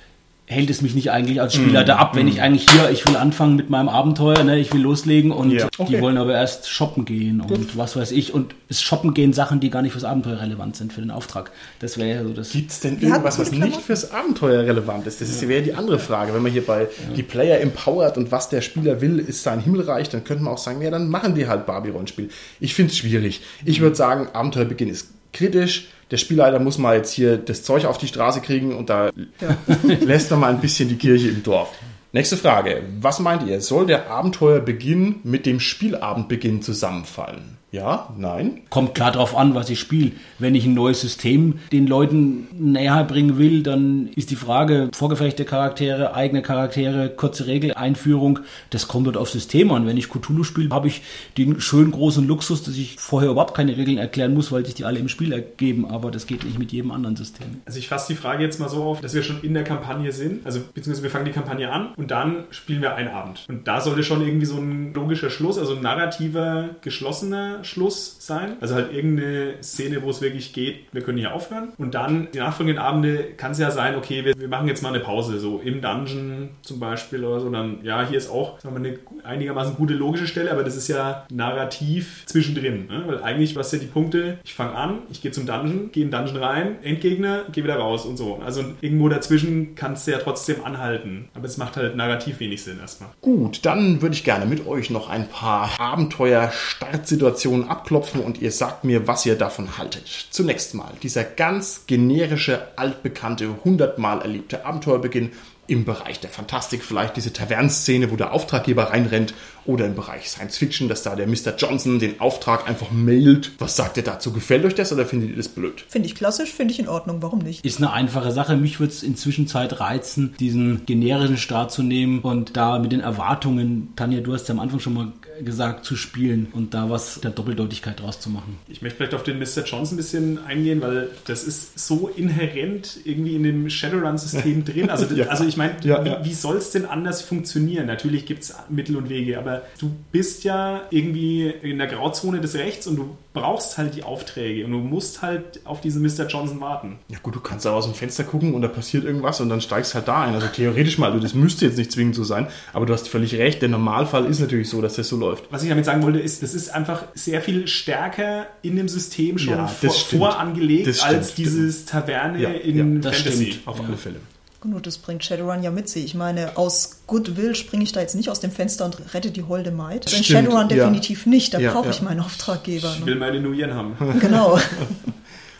[0.50, 3.16] hält es mich nicht eigentlich als Spieler da ab, wenn ich eigentlich hier, ich will
[3.16, 6.02] anfangen mit meinem Abenteuer, ne, ich will loslegen und Ja, die okay.
[6.02, 8.34] wollen aber erst shoppen gehen und was weiß ich.
[8.34, 11.52] Und es shoppen gehen Sachen, die gar nicht fürs Abenteuer relevant sind, für den Auftrag.
[11.78, 12.50] Das wäre ja so das.
[12.50, 15.22] Gibt es denn Wir irgendwas, was nicht fürs Abenteuer relevant ist?
[15.22, 16.34] Das ist wäre die andere Frage.
[16.34, 20.10] Wenn man hier bei die Player empowert und was der Spieler will, ist sein Himmelreich,
[20.10, 22.30] dann könnte man auch sagen, ja, dann machen die halt Barbie-Rollenspiel.
[22.60, 23.42] Ich finde es schwierig.
[23.66, 25.90] Ich würde sagen, Abenteuerbeginn ist kritisch.
[26.12, 29.12] Der Spielleiter muss mal jetzt hier das Zeug auf die Straße kriegen und da
[29.84, 31.78] lässt man mal ein bisschen die Kirche im Dorf.
[32.12, 32.82] Nächste Frage.
[33.02, 33.62] Was meint ihr?
[33.62, 37.60] Soll der Abenteuerbeginn mit dem Spielabendbeginn zusammenfallen?
[37.72, 38.12] Ja?
[38.18, 38.62] Nein?
[38.70, 40.14] Kommt klar drauf an, was ich spiele.
[40.40, 45.46] Wenn ich ein neues System den Leuten näher bringen will, dann ist die Frage, vorgefertigte
[45.46, 48.40] Charaktere, eigene Charaktere, kurze Regeleinführung,
[48.72, 49.86] das kommt dort auf System an.
[49.86, 51.04] Wenn ich Cthulhu spiele, habe ich
[51.38, 54.86] den schönen großen Luxus, dass ich vorher überhaupt keine Regeln erklären muss, weil sich die
[54.86, 57.62] alle im Spiel ergeben, aber das geht nicht mit jedem anderen System.
[57.66, 60.12] Also ich fasse die Frage jetzt mal so auf, dass wir schon in der Kampagne
[60.12, 60.44] sind.
[60.46, 63.46] Also beziehungsweise wir fangen die Kampagne an und dann spielen wir einen Abend.
[63.50, 68.56] Und da sollte schon irgendwie so ein logischer Schluss, also ein narrativer, geschlossener Schluss sein.
[68.62, 71.74] Also halt irgendeine Szene, wo es wirklich geht, wir können hier aufhören.
[71.78, 74.90] Und dann die nachfolgenden Abende kann es ja sein, okay, wir, wir machen jetzt mal
[74.90, 77.50] eine Pause, so im Dungeon zum Beispiel oder so.
[77.50, 80.88] Dann, ja, hier ist auch sagen wir, eine einigermaßen gute logische Stelle, aber das ist
[80.88, 82.88] ja narrativ zwischendrin.
[82.88, 83.04] Ne?
[83.08, 86.12] Weil eigentlich, was ja die Punkte, ich fange an, ich gehe zum Dungeon, gehe in
[86.12, 88.40] den Dungeon rein, Endgegner, gehe wieder raus und so.
[88.46, 91.28] Also irgendwo dazwischen kannst du ja trotzdem anhalten.
[91.34, 93.10] Aber es macht halt narrativ wenig Sinn erstmal.
[93.22, 98.84] Gut, dann würde ich gerne mit euch noch ein paar Abenteuer-Startsituationen abklopfen und ihr sagt
[98.84, 100.28] mir, was ihr davon haltet.
[100.30, 105.32] Zunächst mal dieser ganz generische, altbekannte, hundertmal erlebte Abenteuerbeginn
[105.70, 109.34] im Bereich der Fantastik vielleicht diese Tavernenszene, wo der Auftraggeber reinrennt
[109.66, 111.56] oder im Bereich Science Fiction, dass da der Mr.
[111.58, 113.52] Johnson den Auftrag einfach mailt.
[113.60, 114.34] Was sagt ihr dazu?
[114.34, 115.86] Gefällt euch das oder findet ihr das blöd?
[115.88, 117.64] Finde ich klassisch, finde ich in Ordnung, warum nicht?
[117.64, 118.58] Ist eine einfache Sache.
[118.58, 123.02] Mich würde es inzwischen Zeit reizen, diesen generischen Start zu nehmen und da mit den
[123.02, 125.14] Erwartungen, Tanja, du hast ja am Anfang schon mal
[125.44, 128.58] gesagt, zu spielen und da was der Doppeldeutigkeit draus zu machen.
[128.68, 129.64] Ich möchte vielleicht auf den Mr.
[129.66, 134.90] Johnson ein bisschen eingehen, weil das ist so inhärent irgendwie in dem Shadowrun-System drin.
[134.90, 135.28] Also, ja.
[135.28, 137.88] also ich meine, ja, wie, wie soll es denn anders funktionieren?
[137.88, 142.56] Natürlich gibt es Mittel und Wege, aber du bist ja irgendwie in der Grauzone des
[142.56, 146.26] Rechts und du brauchst halt die Aufträge und du musst halt auf diesen Mr.
[146.28, 146.98] Johnson warten.
[147.10, 149.62] Ja gut, du kannst da aus dem Fenster gucken und da passiert irgendwas und dann
[149.62, 150.34] steigst halt da ein.
[150.34, 153.36] Also theoretisch mal, also das müsste jetzt nicht zwingend so sein, aber du hast völlig
[153.36, 155.46] recht, der Normalfall ist natürlich so, dass das so läuft.
[155.52, 159.38] Was ich damit sagen wollte, ist, das ist einfach sehr viel stärker in dem System
[159.38, 163.52] schon ja, vor, vorangelegt als dieses Taverne ja, in ja, Fantasy.
[163.52, 164.20] Stimmt, auf alle Fälle.
[164.62, 166.04] Gut, das bringt Shadowrun ja mit sich.
[166.04, 169.44] Ich meine, aus Goodwill springe ich da jetzt nicht aus dem Fenster und rette die
[169.44, 170.06] holde Maid.
[170.06, 171.30] Also in Shadowrun definitiv ja.
[171.30, 171.54] nicht.
[171.54, 171.92] Da ja, brauche ja.
[171.92, 172.94] ich meinen Auftraggeber.
[173.00, 173.96] Ich will meine Nuyen haben.
[174.20, 174.60] Genau.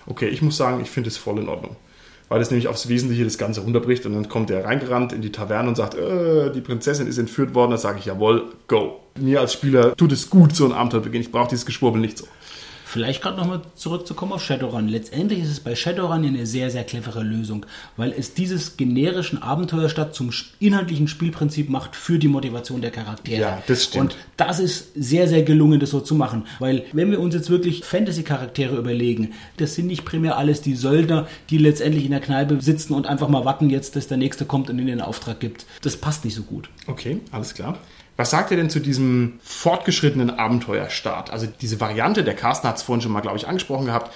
[0.06, 1.78] okay, ich muss sagen, ich finde es voll in Ordnung.
[2.28, 5.32] Weil es nämlich aufs Wesentliche das Ganze runterbricht und dann kommt er reingerannt in die
[5.32, 7.72] Taverne und sagt, äh, die Prinzessin ist entführt worden.
[7.72, 9.00] Da sage ich, jawohl, go.
[9.18, 11.24] Mir als Spieler tut es gut, so ein Abenteuer beginnen.
[11.24, 12.28] Ich brauche dieses Geschwurbel nicht so.
[12.92, 14.88] Vielleicht gerade nochmal zurückzukommen auf Shadowrun.
[14.88, 17.68] Letztendlich ist es bei Shadowrun eine sehr, sehr clevere Lösung,
[17.98, 23.42] weil es dieses generischen Abenteuerstadt zum inhaltlichen Spielprinzip macht für die Motivation der Charaktere.
[23.42, 24.16] Ja, das stimmt.
[24.16, 26.48] Und das ist sehr, sehr gelungen, das so zu machen.
[26.58, 31.28] Weil wenn wir uns jetzt wirklich Fantasy-Charaktere überlegen, das sind nicht primär alles die Söldner,
[31.52, 34.68] die letztendlich in der Kneipe sitzen und einfach mal warten jetzt, dass der Nächste kommt
[34.72, 35.68] und ihnen den Auftrag gibt.
[35.84, 36.72] Das passt nicht so gut.
[36.88, 37.78] Okay, alles klar.
[38.20, 41.32] Was sagt ihr denn zu diesem fortgeschrittenen Abenteuerstart?
[41.32, 44.14] Also diese Variante, der Carsten hat es vorhin schon mal, glaube ich, angesprochen gehabt.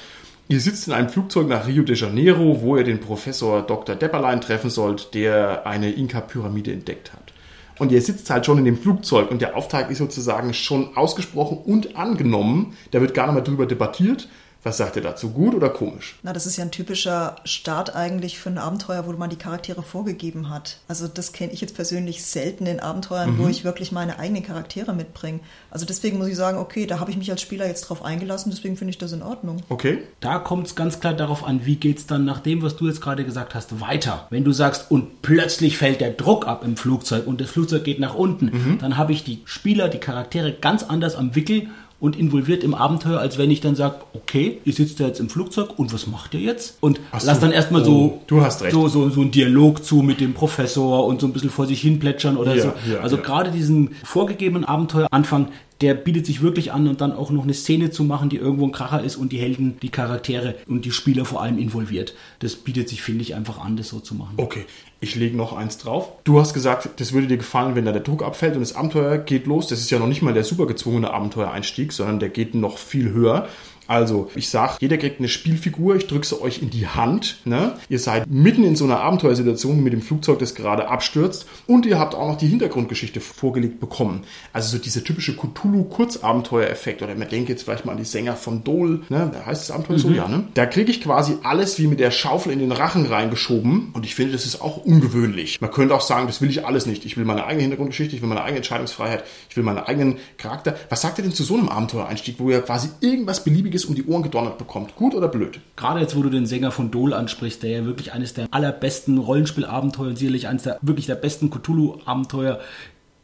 [0.50, 3.96] Ihr sitzt in einem Flugzeug nach Rio de Janeiro, wo ihr den Professor Dr.
[3.96, 7.32] Depperlein treffen sollt, der eine Inka-Pyramide entdeckt hat.
[7.80, 11.60] Und ihr sitzt halt schon in dem Flugzeug und der Auftrag ist sozusagen schon ausgesprochen
[11.60, 12.76] und angenommen.
[12.92, 14.28] Da wird gar nicht mehr drüber debattiert,
[14.64, 15.32] was sagt ihr dazu?
[15.32, 16.16] Gut oder komisch?
[16.24, 19.84] Na, das ist ja ein typischer Start eigentlich für ein Abenteuer, wo man die Charaktere
[19.84, 20.78] vorgegeben hat.
[20.88, 23.40] Also das kenne ich jetzt persönlich selten in Abenteuern, mhm.
[23.40, 25.42] wo ich wirklich meine eigenen Charaktere mitbringe.
[25.70, 28.52] Also deswegen muss ich sagen, okay, da habe ich mich als Spieler jetzt drauf eingelassen,
[28.52, 29.62] deswegen finde ich das in Ordnung.
[29.70, 30.00] Okay.
[30.22, 32.88] Da kommt es ganz klar darauf an, wie geht es dann nach dem, was du
[32.88, 34.28] jetzt gerade gesagt hast, weiter.
[34.30, 38.00] Wenn du sagst, und plötzlich fällt der Druck ab im Flugzeug und das Flugzeug geht
[38.00, 38.78] nach unten, mhm.
[38.80, 41.68] dann habe ich die Spieler, die Charaktere ganz anders am Wickel
[42.04, 45.30] und involviert im Abenteuer, als wenn ich dann sage, okay, ihr sitzt da jetzt im
[45.30, 46.76] Flugzeug und was macht ihr jetzt?
[46.82, 48.74] Und Ach lass dann erstmal oh, so, du hast recht.
[48.74, 51.80] So, so, so einen Dialog zu mit dem Professor und so ein bisschen vor sich
[51.80, 52.74] hin plätschern oder ja, so.
[52.92, 53.22] Ja, also ja.
[53.22, 55.48] gerade diesen vorgegebenen Abenteueranfang,
[55.84, 58.64] der bietet sich wirklich an und dann auch noch eine Szene zu machen, die irgendwo
[58.64, 62.16] ein Kracher ist und die Helden, die Charaktere und die Spieler vor allem involviert.
[62.40, 64.36] Das bietet sich, finde ich, einfach an, das so zu machen.
[64.38, 64.64] Okay,
[65.02, 66.14] ich lege noch eins drauf.
[66.24, 69.18] Du hast gesagt, das würde dir gefallen, wenn da der Druck abfällt und das Abenteuer
[69.18, 69.68] geht los.
[69.68, 73.12] Das ist ja noch nicht mal der super gezwungene Abenteuereinstieg, sondern der geht noch viel
[73.12, 73.50] höher.
[73.94, 77.38] Also, ich sag, jeder kriegt eine Spielfigur, ich drücke sie euch in die Hand.
[77.46, 77.74] Ne?
[77.90, 82.00] Ihr seid mitten in so einer Abenteuersituation mit dem Flugzeug, das gerade abstürzt und ihr
[82.00, 84.24] habt auch noch die Hintergrundgeschichte vorgelegt bekommen.
[84.52, 88.64] Also so dieser typische Cthulhu-Kurzabenteuer-Effekt oder man denkt jetzt vielleicht mal an die Sänger von
[88.64, 89.30] Dole, ne?
[89.32, 90.02] da heißt das Abenteuer mhm.
[90.02, 90.48] so, ja, ne?
[90.56, 94.16] Da kriege ich quasi alles wie mit der Schaufel in den Rachen reingeschoben und ich
[94.16, 95.62] finde, das ist auch ungewöhnlich.
[95.62, 97.06] Man könnte auch sagen, das will ich alles nicht.
[97.06, 100.76] Ich will meine eigene Hintergrundgeschichte, ich will meine eigene Entscheidungsfreiheit, ich will meinen eigenen Charakter.
[100.90, 103.96] Was sagt ihr denn zu so einem Abenteuereinstieg, wo ihr quasi irgendwas beliebiges einiges um
[103.96, 104.96] die Ohren gedonnert bekommt.
[104.96, 105.60] Gut oder blöd?
[105.76, 109.18] Gerade jetzt, wo du den Sänger von Dole ansprichst, der ja wirklich eines der allerbesten
[109.18, 112.60] Rollenspielabenteuer und sicherlich eines der wirklich der besten Cthulhu-Abenteuer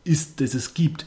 [0.03, 1.05] ist, das es gibt.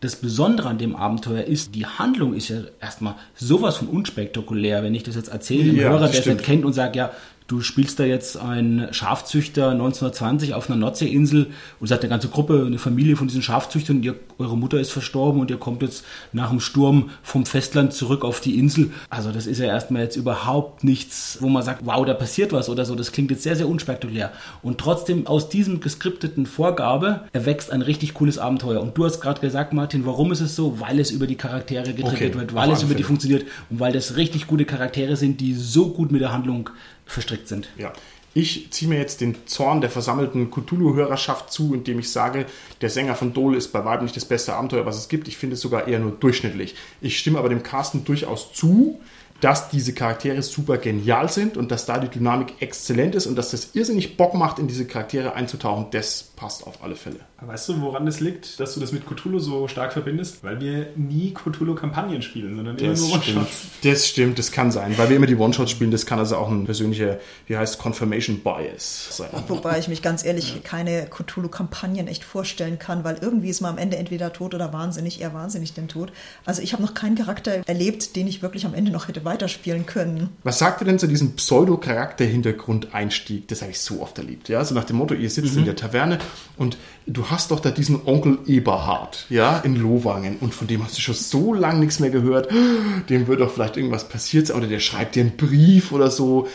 [0.00, 4.94] Das Besondere an dem Abenteuer ist, die Handlung ist ja erstmal sowas von unspektakulär, wenn
[4.96, 7.12] ich das jetzt erzähle, dem ja, Hörer, der es nicht kennt und sagt, ja,
[7.52, 11.48] du spielst da jetzt einen Schafzüchter 1920 auf einer Nordseeinsel
[11.80, 14.90] und seid eine ganze Gruppe, eine Familie von diesen Schafzüchtern und ihr, eure Mutter ist
[14.90, 18.90] verstorben und ihr kommt jetzt nach dem Sturm vom Festland zurück auf die Insel.
[19.10, 22.70] Also das ist ja erstmal jetzt überhaupt nichts, wo man sagt, wow, da passiert was
[22.70, 22.94] oder so.
[22.94, 24.32] Das klingt jetzt sehr, sehr unspektakulär.
[24.62, 28.80] Und trotzdem aus diesem geskripteten Vorgabe erwächst ein richtig cooles Abenteuer.
[28.80, 30.80] Und du hast gerade gesagt, Martin, warum ist es so?
[30.80, 33.92] Weil es über die Charaktere getriggert Okay, wird, weil es über die funktioniert und weil
[33.92, 36.70] das richtig gute Charaktere sind, die so gut mit der Handlung
[37.12, 37.68] verstrickt sind.
[37.76, 37.92] Ja.
[38.34, 42.46] Ich ziehe mir jetzt den Zorn der versammelten Cthulhu-Hörerschaft zu, indem ich sage,
[42.80, 45.28] der Sänger von Dole ist bei weitem nicht das beste Abenteuer, was es gibt.
[45.28, 46.74] Ich finde es sogar eher nur durchschnittlich.
[47.02, 49.00] Ich stimme aber dem Carsten durchaus zu,
[49.42, 53.50] dass diese Charaktere super genial sind und dass da die Dynamik exzellent ist und dass
[53.50, 55.86] das irrsinnig Bock macht, in diese Charaktere einzutauchen.
[55.90, 57.16] Das passt auf alle Fälle.
[57.38, 60.44] Aber weißt du, woran das liegt, dass du das mit Cthulhu so stark verbindest?
[60.44, 63.38] Weil wir nie Cthulhu-Kampagnen spielen, sondern immer Das nur stimmt.
[63.38, 63.66] One-Shots.
[63.82, 64.96] das stimmt, das kann sein.
[64.96, 67.18] Weil wir immer die One-Shots spielen, das kann also auch ein persönlicher,
[67.48, 69.30] wie heißt Confirmation Bias sein.
[69.48, 73.78] Wobei ich mich ganz ehrlich keine Cthulhu-Kampagnen echt vorstellen kann, weil irgendwie ist man am
[73.78, 76.12] Ende entweder tot oder wahnsinnig, eher wahnsinnig denn tot.
[76.44, 79.86] Also ich habe noch keinen Charakter erlebt, den ich wirklich am Ende noch hätte weiterspielen
[79.86, 80.28] können.
[80.44, 83.48] Was sagt ihr denn zu diesem Pseudo-Charakter-Hintergrund-Einstieg?
[83.48, 84.50] Das habe ich so oft erlebt.
[84.50, 86.18] Ja, so nach dem Motto, ihr sitzt in der Taverne
[86.56, 86.76] und
[87.06, 91.00] du hast doch da diesen Onkel Eberhard, ja, in Lohwangen und von dem hast du
[91.00, 92.50] schon so lange nichts mehr gehört.
[93.08, 96.48] Dem wird doch vielleicht irgendwas passiert sein oder der schreibt dir einen Brief oder so.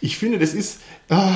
[0.00, 1.34] Ich finde, das ist, ah,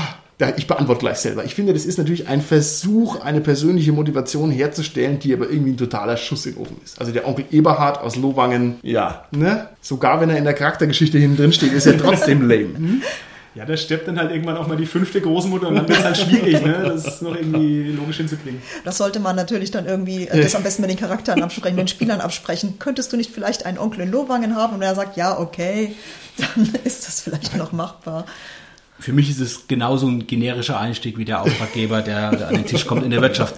[0.57, 1.45] ich beantworte gleich selber.
[1.45, 5.77] Ich finde, das ist natürlich ein Versuch, eine persönliche Motivation herzustellen, die aber irgendwie ein
[5.77, 6.99] totaler Schuss in den Ofen ist.
[6.99, 9.69] Also der Onkel Eberhard aus Lohwangen, ja, ne?
[9.81, 12.71] Sogar wenn er in der Charaktergeschichte hinten drin steht, ist er trotzdem lame.
[12.81, 13.03] Hm?
[13.57, 16.05] Ja, da stirbt dann halt irgendwann auch mal die fünfte Großmutter und dann wird es
[16.05, 16.85] halt schwierig, ne?
[16.85, 18.63] das ist noch irgendwie logisch hinzukriegen.
[18.85, 21.87] Das sollte man natürlich dann irgendwie, äh, das am besten mit den Charakteren absprechen, mit
[21.87, 22.79] den Spielern absprechen.
[22.79, 24.77] Könntest du nicht vielleicht einen Onkel in Lohwangen haben?
[24.77, 25.97] Und er sagt, ja, okay,
[26.37, 28.25] dann ist das vielleicht noch machbar.
[29.01, 32.67] Für mich ist es genauso ein generischer Einstieg wie der Auftraggeber, der, der an den
[32.67, 33.57] Tisch kommt in der Wirtschaft.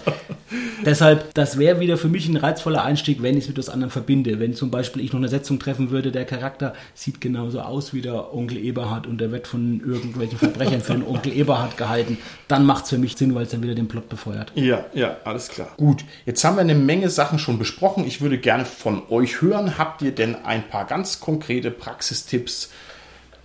[0.85, 3.91] Deshalb, das wäre wieder für mich ein reizvoller Einstieg, wenn ich es mit was anderem
[3.91, 4.39] verbinde.
[4.39, 8.01] Wenn zum Beispiel ich noch eine Setzung treffen würde, der Charakter sieht genauso aus wie
[8.01, 12.17] der Onkel Eberhard und der wird von irgendwelchen Verbrechern für den Onkel Eberhard gehalten,
[12.47, 14.51] dann macht es für mich Sinn, weil es dann wieder den Plot befeuert.
[14.55, 15.69] Ja, ja, alles klar.
[15.77, 18.05] Gut, jetzt haben wir eine Menge Sachen schon besprochen.
[18.05, 19.77] Ich würde gerne von euch hören.
[19.77, 22.69] Habt ihr denn ein paar ganz konkrete Praxistipps,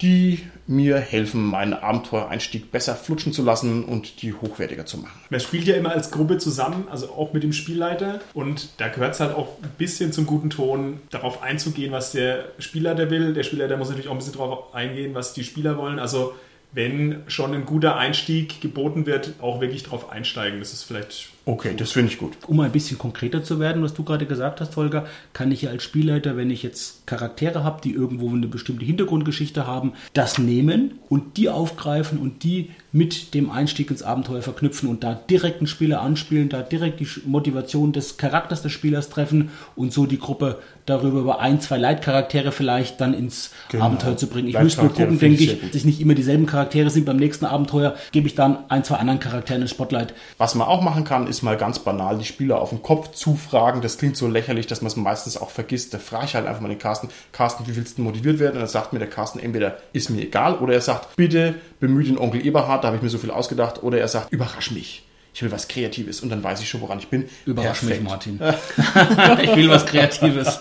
[0.01, 5.19] die mir helfen, meinen Abenteuereinstieg besser flutschen zu lassen und die hochwertiger zu machen?
[5.31, 8.21] Man spielt ja immer als Gruppe zusammen, also auch mit dem Spielleiter.
[8.35, 12.47] Und da gehört es halt auch ein bisschen zum guten Ton, darauf einzugehen, was der
[12.59, 13.35] Spielleiter will.
[13.35, 15.99] Der Spielleiter muss natürlich auch ein bisschen darauf eingehen, was die Spieler wollen.
[15.99, 16.35] Also
[16.73, 20.59] wenn schon ein guter Einstieg geboten wird, auch wirklich darauf einsteigen.
[20.59, 22.37] Das ist vielleicht Okay, das finde ich gut.
[22.47, 25.71] Um ein bisschen konkreter zu werden, was du gerade gesagt hast, Holger, kann ich ja
[25.71, 30.99] als Spielleiter, wenn ich jetzt Charaktere habe, die irgendwo eine bestimmte Hintergrundgeschichte haben, das nehmen
[31.09, 35.67] und die aufgreifen und die mit dem Einstieg ins Abenteuer verknüpfen und da direkt einen
[35.67, 40.59] Spieler anspielen, da direkt die Motivation des Charakters des Spielers treffen und so die Gruppe
[40.87, 43.85] darüber über ein, zwei Leitcharaktere vielleicht dann ins Genau.
[43.85, 44.49] Abenteuer zu bringen.
[44.49, 47.05] Ich müsste nur gucken, denke ich dass es nicht immer dieselben Charaktere sind.
[47.05, 50.15] Beim nächsten Abenteuer gebe ich dann ein, zwei anderen Charakteren ins Spotlight.
[50.39, 53.81] Was man auch machen kann, ist mal ganz banal die Spieler auf den Kopf zufragen.
[53.81, 55.95] Das klingt so lächerlich, dass man es meistens auch vergisst.
[55.95, 58.55] Da frage ich halt einfach mal den Carsten, Carsten, wie willst du motiviert werden?
[58.55, 62.05] Und dann sagt mir der Carsten entweder, ist mir egal, oder er sagt, bitte bemühe
[62.05, 65.05] den Onkel Eberhard, da habe ich mir so viel ausgedacht, oder er sagt, überrasch mich.
[65.35, 67.29] Ich will was Kreatives und dann weiß ich schon, woran ich bin.
[67.47, 68.41] Überrasch mich, Perfekt.
[68.41, 68.41] Martin.
[69.45, 70.61] ich will was Kreatives.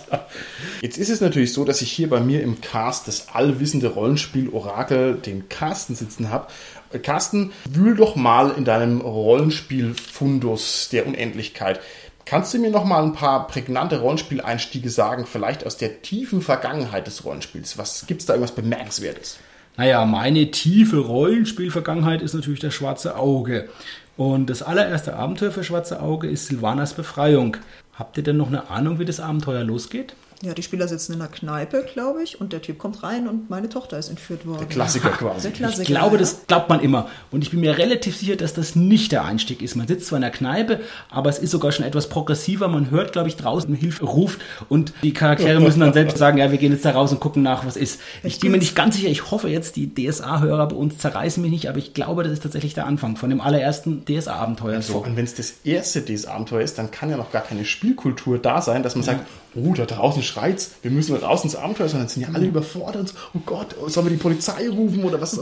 [0.88, 5.16] Jetzt ist es natürlich so, dass ich hier bei mir im Cast das allwissende Rollenspiel-Orakel,
[5.16, 6.48] den Carsten, sitzen habe.
[6.94, 11.82] Äh, Carsten, wühl doch mal in deinem Rollenspiel-Fundus der Unendlichkeit.
[12.24, 17.06] Kannst du mir noch mal ein paar prägnante Rollenspieleinstiege sagen, vielleicht aus der tiefen Vergangenheit
[17.06, 17.78] des Rollenspiels?
[17.78, 19.40] Was gibt's da irgendwas Bemerkenswertes?
[19.76, 23.68] Naja, meine tiefe Rollenspielvergangenheit ist natürlich das Schwarze Auge.
[24.16, 27.58] Und das allererste Abenteuer für Schwarze Auge ist Silvanas Befreiung.
[27.94, 30.16] Habt ihr denn noch eine Ahnung, wie das Abenteuer losgeht?
[30.44, 33.50] Ja, die Spieler sitzen in einer Kneipe, glaube ich, und der Typ kommt rein und
[33.50, 34.60] meine Tochter ist entführt worden.
[34.60, 35.44] Der Klassiker quasi.
[35.44, 35.82] Der Klassiker.
[35.82, 36.20] Ich glaube, ja.
[36.20, 37.10] das glaubt man immer.
[37.32, 39.76] Und ich bin mir relativ sicher, dass das nicht der Einstieg ist.
[39.76, 42.68] Man sitzt zwar in der Kneipe, aber es ist sogar schon etwas progressiver.
[42.68, 46.52] Man hört, glaube ich, draußen Hilfe ruft und die Charaktere müssen dann selbst sagen, ja,
[46.52, 48.00] wir gehen jetzt da raus und gucken nach, was ist.
[48.24, 49.10] Ich bin mir nicht ganz sicher.
[49.10, 52.44] Ich hoffe jetzt, die DSA-Hörer bei uns zerreißen mich nicht, aber ich glaube, das ist
[52.44, 54.82] tatsächlich der Anfang von dem allerersten DSA-Abenteuer.
[54.82, 54.94] So.
[54.94, 55.04] So.
[55.04, 58.40] Und wenn es das erste dieses Abenteuer ist, dann kann ja noch gar keine Spielkultur
[58.40, 59.26] da sein, dass man sagt,
[59.58, 63.02] oh, da draußen schreit's, wir müssen raus ins Abenteuer, sondern sind ja alle überfordert.
[63.02, 65.40] und so, Oh Gott, sollen wir die Polizei rufen oder was?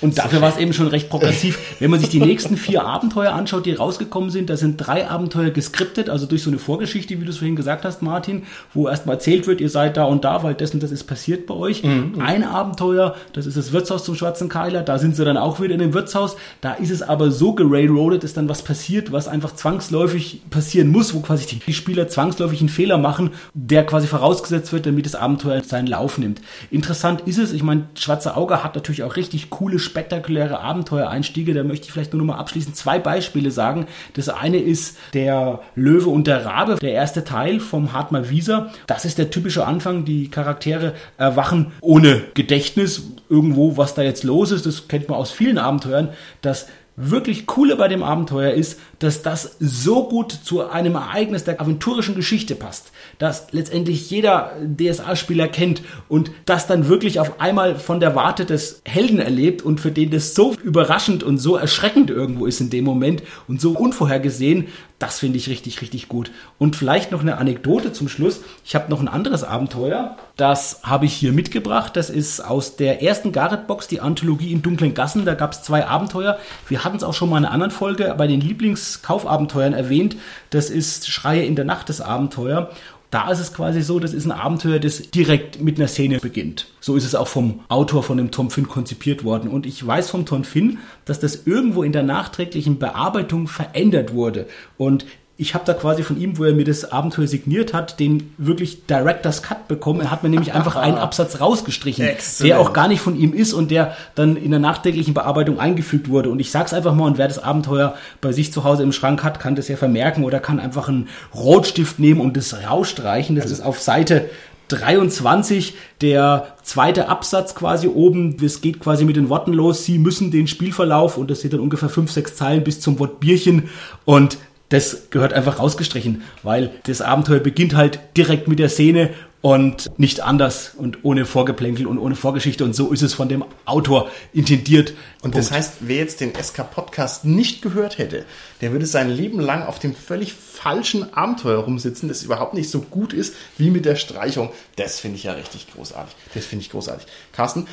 [0.00, 1.58] Und dafür war es eben schon recht progressiv.
[1.78, 5.50] Wenn man sich die nächsten vier Abenteuer anschaut, die rausgekommen sind, da sind drei Abenteuer
[5.50, 8.42] geskriptet, also durch so eine Vorgeschichte, wie du es vorhin gesagt hast, Martin,
[8.74, 11.46] wo erstmal erzählt wird, ihr seid da und da, weil das und das ist passiert
[11.46, 11.82] bei euch.
[12.18, 15.74] Ein Abenteuer, das ist das Wirtshaus zum Schwarzen Keiler, da sind sie dann auch wieder
[15.74, 16.36] in dem Wirtshaus.
[16.60, 21.14] Da ist es aber so gerailroadet, dass dann was passiert, was einfach zwangsläufig passieren muss,
[21.14, 25.62] wo quasi die Spieler zwangsläufig einen Fehler machen, der quasi vorausgesetzt wird, damit das Abenteuer
[25.62, 26.40] seinen Lauf nimmt.
[26.70, 31.54] Interessant ist es, ich meine, Schwarze Auge hat natürlich auch richtig coole, spektakuläre Abenteuereinstiege.
[31.54, 33.86] Da möchte ich vielleicht nur noch mal abschließend zwei Beispiele sagen.
[34.14, 38.70] Das eine ist der Löwe und der Rabe, der erste Teil vom Hartmar Wieser.
[38.86, 40.04] Das ist der typische Anfang.
[40.04, 44.66] Die Charaktere erwachen ohne Gedächtnis irgendwo, was da jetzt los ist.
[44.66, 46.10] Das kennt man aus vielen Abenteuern.
[46.40, 51.60] Das wirklich coole bei dem Abenteuer ist, dass das so gut zu einem Ereignis der
[51.60, 57.98] aventurischen Geschichte passt, dass letztendlich jeder DSA-Spieler kennt und das dann wirklich auf einmal von
[57.98, 62.46] der Warte des Helden erlebt und für den das so überraschend und so erschreckend irgendwo
[62.46, 64.68] ist in dem Moment und so unvorhergesehen,
[64.98, 66.30] das finde ich richtig, richtig gut.
[66.58, 68.42] Und vielleicht noch eine Anekdote zum Schluss.
[68.64, 70.16] Ich habe noch ein anderes Abenteuer.
[70.36, 71.96] Das habe ich hier mitgebracht.
[71.96, 75.24] Das ist aus der ersten Garrett-Box, die Anthologie in dunklen Gassen.
[75.24, 76.38] Da gab es zwei Abenteuer.
[76.68, 80.16] Wir hatten es auch schon mal in einer anderen Folge bei den Lieblingskaufabenteuern erwähnt.
[80.50, 82.70] Das ist Schreie in der Nacht, das Abenteuer.
[83.12, 86.68] Da ist es quasi so, das ist ein Abenteuer, das direkt mit einer Szene beginnt.
[86.80, 89.50] So ist es auch vom Autor von dem Tom Finn konzipiert worden.
[89.50, 94.46] Und ich weiß vom Tom Finn, dass das irgendwo in der nachträglichen Bearbeitung verändert wurde.
[94.78, 95.04] Und
[95.42, 98.86] ich habe da quasi von ihm, wo er mir das Abenteuer signiert hat, den wirklich
[98.86, 100.00] Director's Cut bekommen.
[100.00, 102.50] Er hat mir nämlich einfach einen Absatz rausgestrichen, Exzellent.
[102.50, 106.08] der auch gar nicht von ihm ist und der dann in der nachträglichen Bearbeitung eingefügt
[106.08, 106.30] wurde.
[106.30, 109.24] Und ich sag's einfach mal, und wer das Abenteuer bei sich zu Hause im Schrank
[109.24, 113.34] hat, kann das ja vermerken oder kann einfach einen Rotstift nehmen und das rausstreichen.
[113.34, 114.30] Das ist auf Seite
[114.68, 118.36] 23 der zweite Absatz quasi oben.
[118.36, 119.84] Das geht quasi mit den Worten los.
[119.84, 123.18] Sie müssen den Spielverlauf und das sind dann ungefähr fünf, sechs Zeilen bis zum Wort
[123.18, 123.70] Bierchen
[124.04, 124.38] und
[124.72, 129.10] das gehört einfach rausgestrichen, weil das Abenteuer beginnt halt direkt mit der Szene
[129.42, 133.44] und nicht anders und ohne Vorgeplänkel und ohne Vorgeschichte und so ist es von dem
[133.66, 134.94] Autor intendiert.
[135.20, 138.24] Und das heißt, wer jetzt den SK-Podcast nicht gehört hätte,
[138.60, 142.80] der würde sein Leben lang auf dem völlig falschen Abenteuer rumsitzen, das überhaupt nicht so
[142.80, 144.50] gut ist wie mit der Streichung.
[144.76, 146.14] Das finde ich ja richtig großartig.
[146.34, 147.06] Das finde ich großartig.
[147.32, 147.66] Carsten,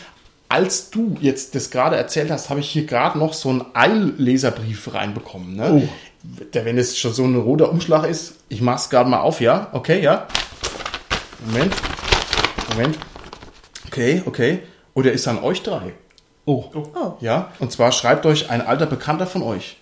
[0.49, 4.91] als du jetzt das gerade erzählt hast, habe ich hier gerade noch so einen Eilleserbrief
[4.91, 5.55] reinbekommen.
[5.55, 5.83] Ne?
[5.85, 5.89] Oh.
[6.23, 9.39] Der, wenn es schon so ein roter Umschlag ist, ich mache es gerade mal auf,
[9.41, 9.69] ja?
[9.71, 10.27] Okay, ja?
[11.45, 11.73] Moment.
[12.71, 12.97] Moment.
[13.87, 14.59] Okay, okay.
[14.93, 15.93] Oder ist an euch drei?
[16.45, 17.13] Oh, Oh.
[17.21, 19.77] Ja, und zwar schreibt euch ein alter Bekannter von euch,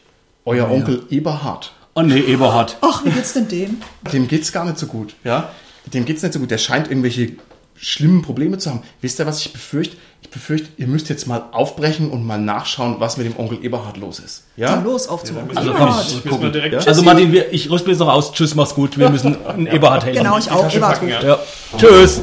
[0.46, 1.74] euer Onkel Eberhard.
[1.96, 2.78] oh nee, Eberhard.
[2.82, 3.78] Ach, wie geht's denn dem?
[4.14, 5.50] Dem geht's gar nicht so gut, ja.
[5.94, 6.52] Dem geht's nicht so gut.
[6.52, 7.34] Der scheint irgendwelche
[7.76, 8.82] schlimmen Probleme zu haben.
[9.02, 9.98] Wisst ihr, was ich befürchte?
[10.28, 13.96] Ich befürchte, ihr müsst jetzt mal aufbrechen und mal nachschauen, was mit dem Onkel Eberhard
[13.96, 14.44] los ist.
[14.58, 14.72] Ja?
[14.72, 16.06] Dann los, auf zum Also Onkel komm, Eberhard.
[16.46, 16.80] ich direkt Ja?
[16.86, 18.34] Also Martin, wir, ich rüste mir jetzt noch aus.
[18.34, 18.98] Tschüss, mach's gut.
[18.98, 20.24] Wir müssen einen Eberhard helfen.
[20.24, 20.72] Genau, ich auch.
[20.74, 21.22] Eberhard ja.
[21.24, 21.40] Ja.
[21.78, 22.22] Tschüss.